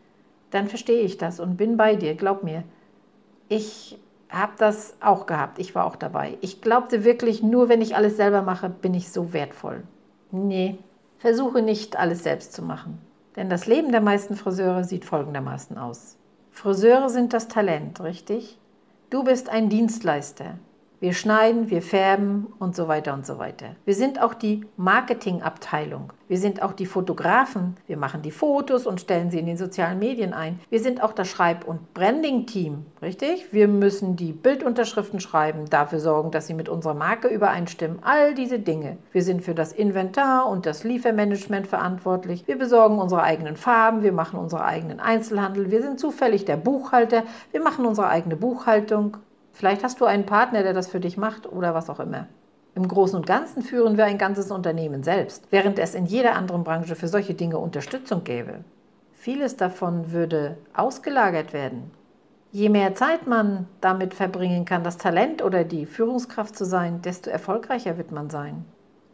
dann 0.51 0.69
verstehe 0.69 1.03
ich 1.03 1.19
das 1.19 1.41
und 1.41 1.57
bin 1.57 1.77
bei 1.77 1.97
dir, 1.97 2.15
glaub 2.15 2.43
mir. 2.43 2.65
Ich 3.49 3.99
habe 4.29 4.53
das 4.59 4.95
auch 5.01 5.27
gehabt, 5.27 5.59
ich 5.59 5.75
war 5.75 5.85
auch 5.85 5.97
dabei. 5.97 6.39
Ich 6.41 6.61
glaubte 6.61 7.05
wirklich, 7.05 7.43
nur 7.43 7.69
wenn 7.69 7.83
ich 7.83 7.97
alles 7.97 8.17
selber 8.17 8.43
mache, 8.43 8.69
bin 8.69 8.95
ich 8.95 9.11
so 9.11 9.33
wertvoll. 9.33 9.83
Nee, 10.31 10.79
versuche 11.19 11.63
nicht 11.63 11.99
alles 11.99 12.23
selbst 12.23 12.53
zu 12.53 12.63
machen. 12.63 12.99
Denn 13.37 13.51
das 13.51 13.67
Leben 13.67 13.91
der 13.91 14.01
meisten 14.01 14.37
Friseure 14.37 14.85
sieht 14.85 15.05
folgendermaßen 15.05 15.79
aus. 15.79 16.17
Friseure 16.51 17.09
sind 17.09 17.33
das 17.33 17.49
Talent, 17.49 18.01
richtig? 18.01 18.59
Du 19.09 19.25
bist 19.25 19.49
ein 19.49 19.69
Dienstleister. 19.69 20.59
Wir 21.03 21.15
schneiden, 21.15 21.71
wir 21.71 21.81
färben 21.81 22.49
und 22.59 22.77
so 22.77 22.87
weiter 22.87 23.15
und 23.15 23.25
so 23.25 23.39
weiter. 23.39 23.75
Wir 23.87 23.95
sind 23.95 24.21
auch 24.21 24.35
die 24.35 24.67
Marketingabteilung. 24.77 26.13
Wir 26.29 26.37
sind 26.37 26.61
auch 26.61 26.75
die 26.75 26.85
Fotografen. 26.85 27.77
Wir 27.87 27.97
machen 27.97 28.21
die 28.21 28.31
Fotos 28.31 28.87
und 28.87 29.01
stellen 29.01 29.31
sie 29.31 29.39
in 29.39 29.47
den 29.47 29.57
sozialen 29.57 29.99
Medien 29.99 30.35
ein. 30.35 30.61
Wir 30.69 30.79
sind 30.79 31.03
auch 31.03 31.15
das 31.15 31.29
Schreib- 31.29 31.67
und 31.67 31.95
Branding-Team, 31.95 32.85
richtig? 33.01 33.51
Wir 33.51 33.67
müssen 33.67 34.17
die 34.17 34.35
Bildunterschriften 34.35 35.21
schreiben, 35.21 35.65
dafür 35.71 36.01
sorgen, 36.01 36.33
dass 36.33 36.49
sie 36.49 36.55
mit 36.55 36.69
unserer 36.69 36.93
Marke 36.93 37.29
übereinstimmen. 37.29 38.01
All 38.03 38.35
diese 38.35 38.59
Dinge. 38.59 38.99
Wir 39.11 39.23
sind 39.23 39.41
für 39.43 39.55
das 39.55 39.73
Inventar 39.73 40.51
und 40.51 40.67
das 40.67 40.85
Liefermanagement 40.85 41.67
verantwortlich. 41.67 42.47
Wir 42.47 42.59
besorgen 42.59 42.99
unsere 42.99 43.23
eigenen 43.23 43.57
Farben. 43.57 44.03
Wir 44.03 44.13
machen 44.13 44.39
unseren 44.39 44.61
eigenen 44.61 45.01
Einzelhandel. 45.01 45.71
Wir 45.71 45.81
sind 45.81 45.99
zufällig 45.99 46.45
der 46.45 46.59
Buchhalter. 46.59 47.23
Wir 47.53 47.63
machen 47.63 47.87
unsere 47.87 48.09
eigene 48.09 48.37
Buchhaltung. 48.37 49.17
Vielleicht 49.61 49.85
hast 49.85 50.01
du 50.01 50.07
einen 50.07 50.25
Partner, 50.25 50.63
der 50.63 50.73
das 50.73 50.89
für 50.89 51.01
dich 51.01 51.19
macht 51.19 51.47
oder 51.47 51.75
was 51.75 51.91
auch 51.91 52.01
immer. 52.01 52.29
Im 52.75 52.89
Großen 52.89 53.15
und 53.15 53.27
Ganzen 53.27 53.61
führen 53.61 53.99
wir 53.99 54.07
ein 54.07 54.17
ganzes 54.17 54.51
Unternehmen 54.51 55.03
selbst, 55.03 55.49
während 55.51 55.79
es 55.79 55.95
in 55.95 56.07
jeder 56.07 56.35
anderen 56.35 56.65
Branche 56.65 56.97
für 56.97 57.09
solche 57.09 57.35
Dinge 57.35 57.59
Unterstützung 57.59 58.25
gäbe. 58.25 58.65
Vieles 59.13 59.59
davon 59.59 60.13
würde 60.13 60.57
ausgelagert 60.73 61.53
werden. 61.53 61.91
Je 62.53 62.71
mehr 62.71 62.95
Zeit 62.95 63.27
man 63.27 63.67
damit 63.83 64.15
verbringen 64.15 64.65
kann, 64.65 64.83
das 64.83 64.97
Talent 64.97 65.45
oder 65.45 65.63
die 65.65 65.85
Führungskraft 65.85 66.57
zu 66.57 66.65
sein, 66.65 67.03
desto 67.03 67.29
erfolgreicher 67.29 67.99
wird 67.99 68.13
man 68.13 68.31
sein. 68.31 68.65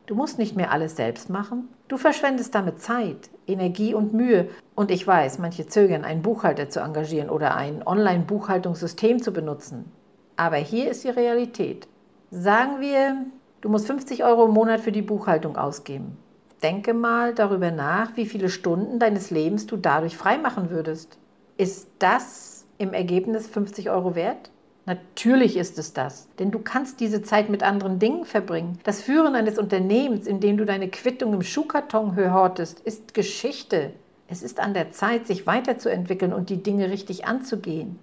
Du 0.06 0.14
musst 0.14 0.38
nicht 0.38 0.54
mehr 0.54 0.70
alles 0.70 0.94
selbst 0.94 1.28
machen. 1.28 1.66
Du 1.88 1.96
verschwendest 1.96 2.54
damit 2.54 2.80
Zeit, 2.80 3.30
Energie 3.48 3.94
und 3.94 4.12
Mühe. 4.12 4.48
Und 4.76 4.92
ich 4.92 5.04
weiß, 5.04 5.40
manche 5.40 5.66
zögern, 5.66 6.04
einen 6.04 6.22
Buchhalter 6.22 6.68
zu 6.68 6.78
engagieren 6.78 7.30
oder 7.30 7.56
ein 7.56 7.84
Online-Buchhaltungssystem 7.84 9.20
zu 9.20 9.32
benutzen. 9.32 9.90
Aber 10.36 10.56
hier 10.56 10.90
ist 10.90 11.04
die 11.04 11.10
Realität. 11.10 11.88
Sagen 12.30 12.80
wir, 12.80 13.24
du 13.62 13.70
musst 13.70 13.86
50 13.86 14.22
Euro 14.22 14.44
im 14.46 14.52
Monat 14.52 14.80
für 14.80 14.92
die 14.92 15.02
Buchhaltung 15.02 15.56
ausgeben. 15.56 16.18
Denke 16.62 16.92
mal 16.94 17.34
darüber 17.34 17.70
nach, 17.70 18.16
wie 18.16 18.26
viele 18.26 18.48
Stunden 18.48 18.98
deines 18.98 19.30
Lebens 19.30 19.66
du 19.66 19.76
dadurch 19.76 20.16
freimachen 20.16 20.70
würdest. 20.70 21.18
Ist 21.56 21.88
das 21.98 22.66
im 22.76 22.92
Ergebnis 22.92 23.46
50 23.46 23.88
Euro 23.90 24.14
wert? 24.14 24.50
Natürlich 24.84 25.56
ist 25.56 25.78
es 25.78 25.94
das, 25.94 26.28
denn 26.38 26.50
du 26.50 26.60
kannst 26.60 27.00
diese 27.00 27.22
Zeit 27.22 27.48
mit 27.48 27.62
anderen 27.62 27.98
Dingen 27.98 28.24
verbringen. 28.24 28.78
Das 28.84 29.02
Führen 29.02 29.34
eines 29.34 29.58
Unternehmens, 29.58 30.26
in 30.26 30.38
dem 30.40 30.56
du 30.56 30.64
deine 30.64 30.88
Quittung 30.88 31.34
im 31.34 31.42
Schuhkarton 31.42 32.16
hortest, 32.16 32.80
ist 32.80 33.12
Geschichte. 33.12 33.92
Es 34.28 34.42
ist 34.42 34.60
an 34.60 34.74
der 34.74 34.92
Zeit, 34.92 35.26
sich 35.26 35.46
weiterzuentwickeln 35.46 36.32
und 36.32 36.50
die 36.50 36.62
Dinge 36.62 36.90
richtig 36.90 37.26
anzugehen. 37.26 37.98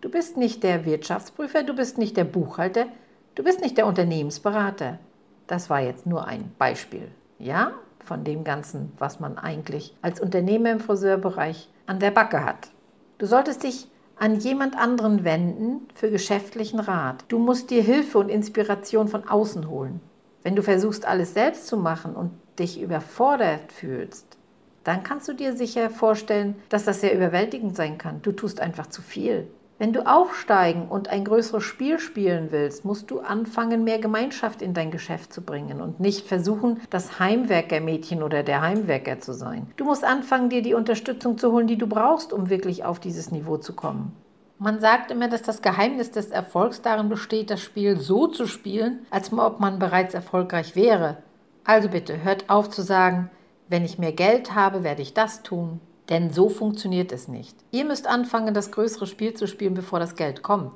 Du 0.00 0.10
bist 0.10 0.36
nicht 0.36 0.62
der 0.62 0.84
Wirtschaftsprüfer, 0.84 1.64
du 1.64 1.74
bist 1.74 1.98
nicht 1.98 2.16
der 2.16 2.22
Buchhalter, 2.22 2.86
du 3.34 3.42
bist 3.42 3.60
nicht 3.60 3.76
der 3.76 3.86
Unternehmensberater. 3.86 5.00
Das 5.48 5.70
war 5.70 5.80
jetzt 5.80 6.06
nur 6.06 6.24
ein 6.24 6.52
Beispiel, 6.56 7.08
ja, 7.40 7.72
von 7.98 8.22
dem 8.22 8.44
Ganzen, 8.44 8.92
was 8.98 9.18
man 9.18 9.38
eigentlich 9.38 9.96
als 10.00 10.20
Unternehmer 10.20 10.70
im 10.70 10.78
Friseurbereich 10.78 11.68
an 11.86 11.98
der 11.98 12.12
Backe 12.12 12.44
hat. 12.44 12.70
Du 13.18 13.26
solltest 13.26 13.64
dich 13.64 13.88
an 14.14 14.38
jemand 14.38 14.78
anderen 14.78 15.24
wenden 15.24 15.88
für 15.94 16.12
geschäftlichen 16.12 16.78
Rat. 16.78 17.24
Du 17.26 17.40
musst 17.40 17.70
dir 17.70 17.82
Hilfe 17.82 18.18
und 18.18 18.28
Inspiration 18.28 19.08
von 19.08 19.28
außen 19.28 19.68
holen. 19.68 20.00
Wenn 20.44 20.54
du 20.54 20.62
versuchst, 20.62 21.06
alles 21.06 21.34
selbst 21.34 21.66
zu 21.66 21.76
machen 21.76 22.14
und 22.14 22.30
dich 22.56 22.80
überfordert 22.80 23.72
fühlst, 23.72 24.36
dann 24.84 25.02
kannst 25.02 25.26
du 25.26 25.32
dir 25.32 25.56
sicher 25.56 25.90
vorstellen, 25.90 26.54
dass 26.68 26.84
das 26.84 27.00
sehr 27.00 27.16
überwältigend 27.16 27.74
sein 27.74 27.98
kann. 27.98 28.22
Du 28.22 28.30
tust 28.30 28.60
einfach 28.60 28.86
zu 28.86 29.02
viel. 29.02 29.48
Wenn 29.78 29.92
du 29.92 30.04
aufsteigen 30.04 30.88
und 30.88 31.06
ein 31.06 31.24
größeres 31.24 31.62
Spiel 31.62 32.00
spielen 32.00 32.48
willst, 32.50 32.84
musst 32.84 33.12
du 33.12 33.20
anfangen, 33.20 33.84
mehr 33.84 34.00
Gemeinschaft 34.00 34.60
in 34.60 34.74
dein 34.74 34.90
Geschäft 34.90 35.32
zu 35.32 35.40
bringen 35.40 35.80
und 35.80 36.00
nicht 36.00 36.26
versuchen, 36.26 36.80
das 36.90 37.20
Heimwerkermädchen 37.20 38.24
oder 38.24 38.42
der 38.42 38.60
Heimwerker 38.60 39.20
zu 39.20 39.32
sein. 39.32 39.68
Du 39.76 39.84
musst 39.84 40.04
anfangen, 40.04 40.50
dir 40.50 40.62
die 40.62 40.74
Unterstützung 40.74 41.38
zu 41.38 41.52
holen, 41.52 41.68
die 41.68 41.78
du 41.78 41.86
brauchst, 41.86 42.32
um 42.32 42.50
wirklich 42.50 42.84
auf 42.84 42.98
dieses 42.98 43.30
Niveau 43.30 43.56
zu 43.56 43.72
kommen. 43.72 44.10
Man 44.58 44.80
sagt 44.80 45.12
immer, 45.12 45.28
dass 45.28 45.42
das 45.42 45.62
Geheimnis 45.62 46.10
des 46.10 46.30
Erfolgs 46.30 46.82
darin 46.82 47.08
besteht, 47.08 47.48
das 47.48 47.60
Spiel 47.60 48.00
so 48.00 48.26
zu 48.26 48.48
spielen, 48.48 49.06
als 49.10 49.32
ob 49.32 49.60
man 49.60 49.78
bereits 49.78 50.12
erfolgreich 50.12 50.74
wäre. 50.74 51.18
Also 51.62 51.88
bitte, 51.88 52.24
hört 52.24 52.50
auf 52.50 52.68
zu 52.68 52.82
sagen, 52.82 53.30
wenn 53.68 53.84
ich 53.84 53.98
mehr 54.00 54.12
Geld 54.12 54.56
habe, 54.56 54.82
werde 54.82 55.02
ich 55.02 55.14
das 55.14 55.44
tun. 55.44 55.78
Denn 56.08 56.30
so 56.30 56.48
funktioniert 56.48 57.12
es 57.12 57.28
nicht. 57.28 57.56
Ihr 57.70 57.84
müsst 57.84 58.06
anfangen, 58.06 58.54
das 58.54 58.70
größere 58.70 59.06
Spiel 59.06 59.34
zu 59.34 59.46
spielen, 59.46 59.74
bevor 59.74 59.98
das 59.98 60.16
Geld 60.16 60.42
kommt. 60.42 60.74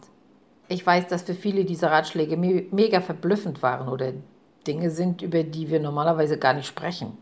Ich 0.68 0.87
weiß, 0.87 1.07
dass 1.09 1.23
für 1.23 1.35
viele 1.35 1.64
diese 1.64 1.90
Ratschläge 1.90 2.37
me 2.37 2.64
mega 2.71 3.01
verblüffend 3.01 3.62
waren 3.62 3.88
oder 3.88 4.12
Dinge 4.66 4.90
sind, 4.90 5.23
über 5.23 5.42
die 5.42 5.71
wir 5.71 5.81
normalerweise 5.81 6.38
gar 6.38 6.55
nicht 6.55 6.66
sprechen. 6.66 7.16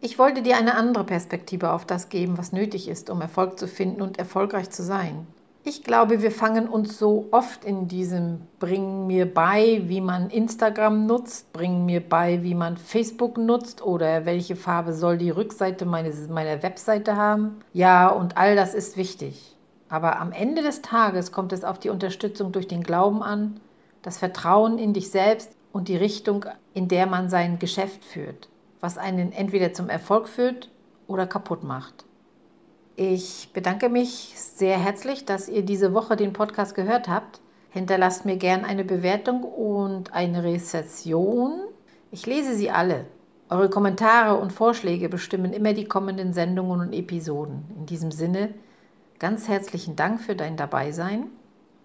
Ich 0.00 0.18
wollte 0.18 0.42
dir 0.42 0.56
eine 0.56 0.76
andere 0.76 1.04
Perspektive 1.04 1.72
auf 1.72 1.84
das 1.84 2.08
geben, 2.08 2.38
was 2.38 2.52
nötig 2.52 2.88
ist, 2.88 3.10
um 3.10 3.20
Erfolg 3.20 3.58
zu 3.58 3.66
finden 3.66 4.00
und 4.00 4.18
erfolgreich 4.18 4.70
zu 4.70 4.84
sein. 4.84 5.26
Ich 5.70 5.84
glaube, 5.84 6.22
wir 6.22 6.30
fangen 6.30 6.66
uns 6.66 6.98
so 6.98 7.28
oft 7.30 7.62
in 7.62 7.88
diesem 7.88 8.40
Bring 8.58 9.06
mir 9.06 9.26
bei, 9.26 9.82
wie 9.84 10.00
man 10.00 10.30
Instagram 10.30 11.04
nutzt, 11.04 11.52
bring 11.52 11.84
mir 11.84 12.00
bei, 12.00 12.42
wie 12.42 12.54
man 12.54 12.78
Facebook 12.78 13.36
nutzt 13.36 13.82
oder 13.82 14.24
welche 14.24 14.56
Farbe 14.56 14.94
soll 14.94 15.18
die 15.18 15.28
Rückseite 15.28 15.84
meines, 15.84 16.26
meiner 16.30 16.62
Webseite 16.62 17.16
haben. 17.16 17.58
Ja, 17.74 18.08
und 18.08 18.38
all 18.38 18.56
das 18.56 18.72
ist 18.72 18.96
wichtig. 18.96 19.58
Aber 19.90 20.18
am 20.18 20.32
Ende 20.32 20.62
des 20.62 20.80
Tages 20.80 21.32
kommt 21.32 21.52
es 21.52 21.64
auf 21.64 21.78
die 21.78 21.90
Unterstützung 21.90 22.50
durch 22.50 22.66
den 22.66 22.82
Glauben 22.82 23.22
an, 23.22 23.60
das 24.00 24.16
Vertrauen 24.16 24.78
in 24.78 24.94
dich 24.94 25.10
selbst 25.10 25.52
und 25.70 25.88
die 25.88 25.98
Richtung, 25.98 26.46
in 26.72 26.88
der 26.88 27.04
man 27.04 27.28
sein 27.28 27.58
Geschäft 27.58 28.06
führt, 28.06 28.48
was 28.80 28.96
einen 28.96 29.32
entweder 29.32 29.74
zum 29.74 29.90
Erfolg 29.90 30.30
führt 30.30 30.70
oder 31.08 31.26
kaputt 31.26 31.62
macht. 31.62 32.06
Ich 33.00 33.50
bedanke 33.52 33.90
mich 33.90 34.32
sehr 34.34 34.76
herzlich, 34.76 35.24
dass 35.24 35.48
ihr 35.48 35.62
diese 35.62 35.94
Woche 35.94 36.16
den 36.16 36.32
Podcast 36.32 36.74
gehört 36.74 37.06
habt. 37.06 37.40
Hinterlasst 37.70 38.24
mir 38.24 38.36
gern 38.38 38.64
eine 38.64 38.82
Bewertung 38.82 39.44
und 39.44 40.12
eine 40.12 40.42
Rezession. 40.42 41.60
Ich 42.10 42.26
lese 42.26 42.56
sie 42.56 42.72
alle. 42.72 43.04
Eure 43.50 43.70
Kommentare 43.70 44.36
und 44.40 44.52
Vorschläge 44.52 45.08
bestimmen 45.08 45.52
immer 45.52 45.74
die 45.74 45.84
kommenden 45.84 46.32
Sendungen 46.32 46.80
und 46.80 46.92
Episoden. 46.92 47.66
In 47.78 47.86
diesem 47.86 48.10
Sinne, 48.10 48.52
ganz 49.20 49.46
herzlichen 49.46 49.94
Dank 49.94 50.20
für 50.20 50.34
dein 50.34 50.56
Dabeisein 50.56 51.26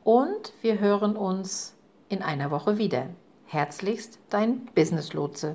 und 0.04 0.52
wir 0.64 0.80
hören 0.80 1.16
uns 1.16 1.76
in 2.10 2.24
einer 2.24 2.50
Woche 2.50 2.80
wieder. 2.80 3.06
Herzlichst, 3.46 4.18
dein 4.32 4.66
Business 4.74 5.14
Lotse. 5.14 5.52